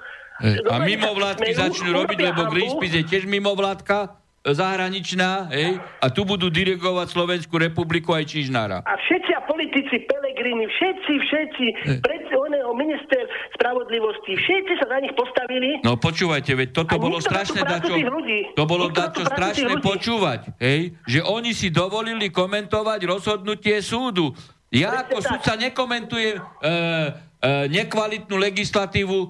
[0.69, 7.07] A mimovládky začnú robiť, lebo Greenpeace je tiež mimovládka zahraničná, hej, a tu budú dirigovať
[7.11, 8.79] Slovenskú republiku aj Čižnára.
[8.87, 11.67] A všetci a politici, Pelegrini, všetci, všetci,
[12.05, 13.23] pred oného minister
[13.59, 15.81] spravodlivosti, všetci sa za nich postavili.
[15.83, 17.97] No počúvajte, veď toto bolo strašné dačo,
[18.55, 24.31] to bolo dačo strašné počúvať, hej, že oni si dovolili komentovať rozhodnutie súdu.
[24.67, 26.73] Ja ako sudca nekomentujem E,
[27.47, 29.29] nekvalitnú legislatívu e,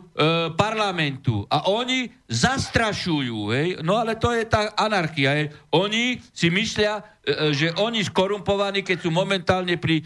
[0.55, 1.45] parlamentu.
[1.51, 3.69] A oni zastrašujú, hej?
[3.83, 5.35] no ale to je tá anarchia.
[5.37, 5.47] Hej?
[5.75, 10.05] Oni si myslia, e, že oni skorumpovaní, keď sú momentálne pri e,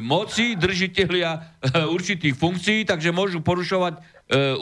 [0.00, 1.40] moci, držiteľia e,
[1.86, 4.00] určitých funkcií, takže môžu porušovať e,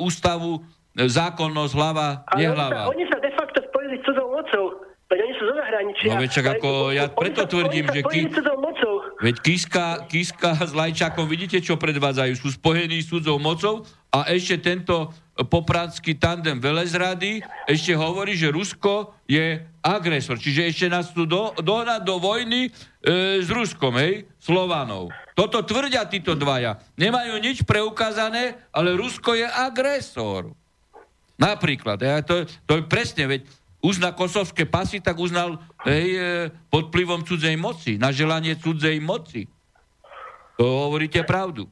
[0.02, 0.60] ústavu,
[0.98, 2.90] e, zákonnosť, hlava, nehlava.
[2.90, 4.64] Oni sa, oni sa de facto spojili s cudzou mocou.
[5.10, 6.10] Veď oni sú zo zahraničia.
[6.14, 8.00] No veď ako, ja preto tvrdím, že...
[8.06, 8.30] Ki...
[9.20, 12.32] Veď Kiska, Kiska s Lajčákom, vidíte, čo predvádzajú?
[12.40, 19.12] Sú spojení s cudzou mocou a ešte tento popradský tandem velezrady ešte hovorí, že Rusko
[19.28, 20.36] je agresor.
[20.36, 22.70] Čiže ešte nás tu do, dohnať do vojny e,
[23.40, 24.28] s Ruskom, hej?
[24.40, 25.12] Slovanov.
[25.32, 26.80] Toto tvrdia títo dvaja.
[27.00, 30.52] Nemajú nič preukázané, ale Rusko je agresor.
[31.40, 31.96] Napríklad.
[32.04, 33.48] Ja, to, to je presne, veď
[33.80, 36.20] uzná kosovské pasy, tak uznal hej, e,
[36.68, 39.48] pod vplyvom cudzej moci, na želanie cudzej moci.
[40.60, 41.64] To hovoríte pravdu.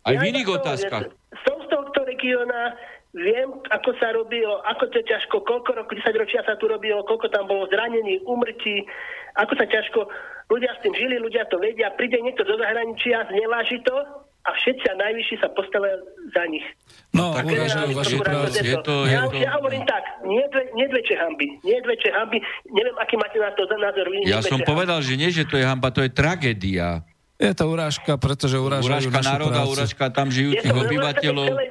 [0.00, 1.12] Aj ja v iných otázkach.
[1.44, 2.72] Som z tohto regióna,
[3.12, 7.04] viem, ako sa robilo, ako to je ťažko, koľko rokov, 10 ročia sa tu robilo,
[7.04, 8.88] koľko tam bolo zranení, umrtí,
[9.36, 10.08] ako sa ťažko
[10.48, 13.94] ľudia s tým žili, ľudia to vedia, príde niekto do zahraničia, zneváži to
[14.40, 16.00] a všetci a najvyšší sa postavia
[16.32, 16.64] za nich.
[17.12, 18.62] No, urážajú vašu prácu.
[18.64, 19.36] Je to, je ja, to...
[19.36, 22.38] ja hovorím tak, nie dve, nie dve hamby, nie dve hamby,
[22.72, 24.06] neviem, aký máte na to názor.
[24.24, 27.04] Ja som povedal, že nie, že to je hamba, to je tragédia.
[27.40, 31.48] Je to urážka, pretože urážajú Urážka národa, urážka tam žijúcich obyvateľov.
[31.48, 31.68] Celej,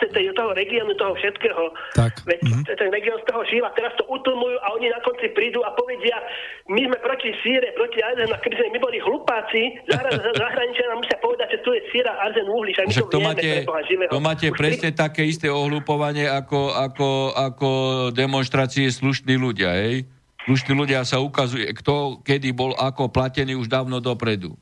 [0.00, 1.64] celej tej práce, tej, toho regiónu, toho všetkého.
[1.94, 2.12] Tak.
[2.24, 2.78] Veď mm-hmm.
[2.78, 6.16] ten región z toho žíva, teraz to utlmujú a oni na konci prídu a povedia,
[6.70, 9.62] my sme proti síre, proti arzenu, a keby sme my boli hlupáci,
[10.40, 13.26] zahraničia nám musia povedať, že tu je síra, arzen, uhli, však my to, to vieme,
[13.28, 13.48] máte,
[14.08, 17.70] to máte presne také isté ohlupovanie ako, ako, ako
[18.14, 20.08] demonstrácie slušní ľudia, hej?
[20.48, 24.56] Slušní ľudia sa ukazuje, kto kedy bol ako platený už dávno dopredu.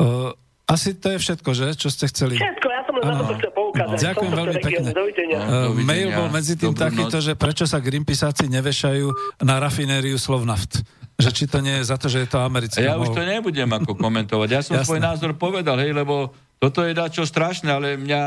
[0.00, 0.32] Uh,
[0.68, 1.76] asi to je všetko, že?
[1.76, 2.36] Čo ste chceli?
[2.36, 2.67] Všetko,
[3.02, 3.98] na to chcel poukázať.
[3.98, 4.88] Ďakujem veľmi pekne.
[4.94, 10.82] Uh, mail bol medzi tým takýto, že prečo sa Greenpeaceáci nevešajú na rafinériu Slovnaft.
[11.18, 12.86] Že či to nie je za to, že je to americké.
[12.86, 14.48] Ja už to nebudem ako komentovať.
[14.50, 16.30] Ja som svoj názor povedal, hej, lebo
[16.62, 18.22] toto je dačo strašné, ale mňa,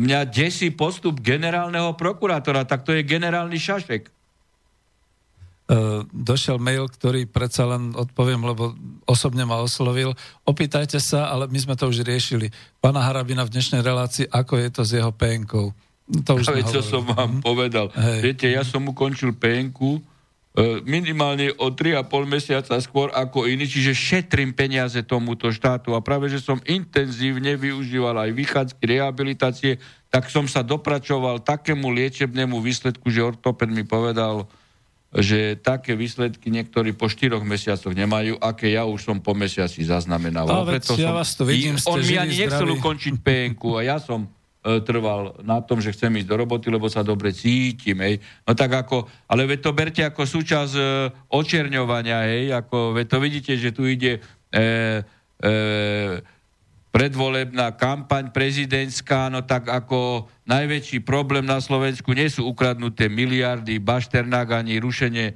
[0.00, 4.08] mňa desí postup generálneho prokurátora, tak to je generálny šašek.
[5.72, 8.76] Uh, došiel mail, ktorý predsa len odpoviem, lebo
[9.08, 10.12] osobne ma oslovil.
[10.44, 12.52] Opýtajte sa, ale my sme to už riešili.
[12.76, 15.72] Pána Harabina v dnešnej relácii, ako je to s jeho penkou.
[16.28, 17.42] To už Veď, čo som vám hm?
[17.42, 17.88] povedal.
[17.96, 18.20] Hej.
[18.20, 24.52] Viete, ja som ukončil penku uh, minimálne o 3,5 mesiaca skôr ako iný, čiže šetrím
[24.52, 29.80] peniaze tomuto štátu a práve, že som intenzívne využíval aj vychádzky, rehabilitácie,
[30.12, 34.44] tak som sa dopračoval takému liečebnému výsledku, že ortoped mi povedal,
[35.12, 40.48] že také výsledky niektorí po štyroch mesiacoch nemajú, aké ja už som po mesiaci zaznamenal.
[40.48, 43.96] No, preto ja som, vás to vidím, on mi ani nechcel ukončiť PNK a ja
[44.00, 48.00] som e, trval na tom, že chcem ísť do roboty, lebo sa dobre cítim.
[48.00, 48.24] Hej.
[48.48, 50.84] No tak ako, ale veď to berte ako súčasť e,
[51.28, 54.60] očerňovania, hej, ako, veď to vidíte, že tu ide e,
[55.44, 55.52] e,
[56.92, 64.60] predvolebná kampaň prezidentská, no tak ako najväčší problém na Slovensku nie sú ukradnuté miliardy, bašternák
[64.60, 65.34] ani rušenie e,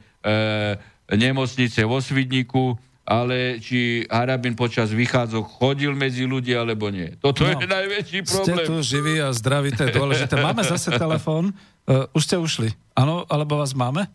[1.16, 2.76] nemocnice vo Svidniku,
[3.08, 7.14] ale či Harabin počas vychádzok chodil medzi ľudí, alebo nie.
[7.22, 8.66] Toto no, je najväčší problém.
[8.66, 10.36] Ste tu živí a zdraví, to je dôležité.
[10.42, 11.54] Máme zase telefón.
[11.86, 12.74] Uh, už ste ušli.
[12.98, 14.10] Áno, alebo vás máme?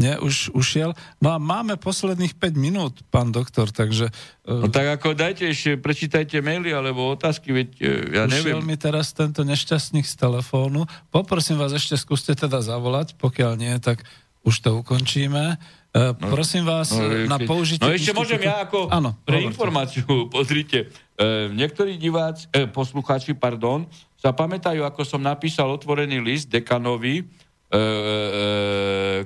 [0.00, 0.96] Nie, už ušiel.
[1.20, 4.08] No a máme posledných 5 minút, pán doktor, takže...
[4.48, 8.64] Uh, no tak ako dajte ešte, prečítajte maily alebo otázky, veď uh, ja ušiel neviem.
[8.64, 10.88] mi teraz tento nešťastník z telefónu.
[11.12, 14.00] Poprosím vás ešte, skúste teda zavolať, pokiaľ nie, tak
[14.40, 15.60] už to ukončíme.
[15.92, 17.84] Uh, no, prosím vás no, na použitie...
[17.84, 19.52] No ešte môžem ja ako ano, pre hovorte.
[19.52, 20.88] informáciu, pozrite,
[21.20, 23.84] uh, niektorí diváci, uh, poslucháči, pardon,
[24.16, 27.28] sa pamätajú, ako som napísal otvorený list dekanovi,
[27.70, 27.80] E, e,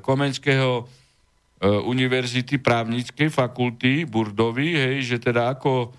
[0.05, 0.85] Komenského e,
[1.65, 5.97] univerzity právnickej fakulty Burdovi, hej, že teda ako,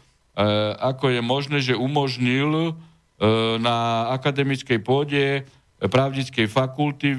[0.77, 2.75] ako je možné, že umožnil
[3.63, 5.47] na akademickej pôde
[5.79, 7.15] právnickej fakulty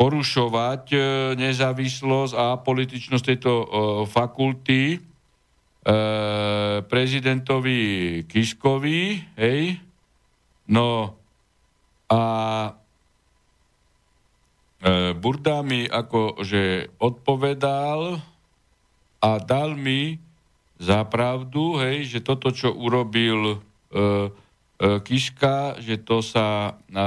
[0.00, 0.84] porušovať
[1.36, 3.52] nezávislosť a političnosť tejto
[4.08, 5.04] fakulty
[6.88, 7.80] prezidentovi
[8.24, 9.76] Kiskovi, hej,
[10.72, 11.20] no
[12.08, 12.20] a
[12.72, 12.81] E,
[15.14, 18.18] Burda mi akože odpovedal
[19.22, 20.18] a dal mi
[20.82, 27.02] za pravdu, hej, že toto, čo urobil e, e, Kiška, že to sa e,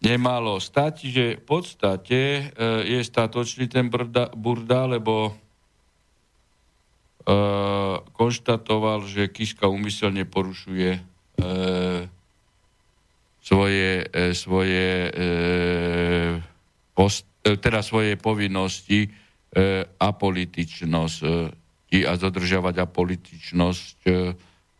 [0.00, 2.42] nemalo stať, že v podstate e,
[2.96, 5.32] je statočný ten Burda, Burda lebo e,
[8.00, 11.00] konštatoval, že Kiška umyselne porušuje e,
[13.46, 15.26] svoje, e, svoje, e,
[16.98, 19.06] post, e, teda svoje povinnosti
[19.96, 21.18] apolitičnosť
[22.04, 23.98] a dodržiavať apolitičnosť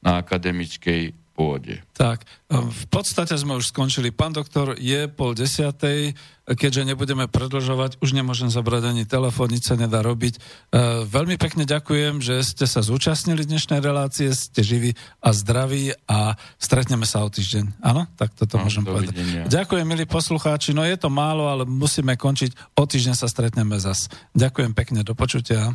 [0.05, 1.85] na akademickej pôde.
[1.93, 4.09] Tak, v podstate sme už skončili.
[4.09, 6.17] Pán doktor, je pol desiatej,
[6.49, 10.39] keďže nebudeme predlžovať, už nemôžem zabrať ani telefón, nič sa nedá robiť.
[10.39, 10.41] E,
[11.05, 17.05] veľmi pekne ďakujem, že ste sa zúčastnili dnešnej relácie, ste živí a zdraví a stretneme
[17.05, 17.83] sa o týždeň.
[17.83, 19.13] Áno, tak toto no, môžem povedať.
[19.13, 19.51] Videnia.
[19.51, 20.71] Ďakujem, milí poslucháči.
[20.71, 22.79] No je to málo, ale musíme končiť.
[22.79, 24.07] O týždeň sa stretneme zas.
[24.39, 25.75] Ďakujem pekne, do počutia.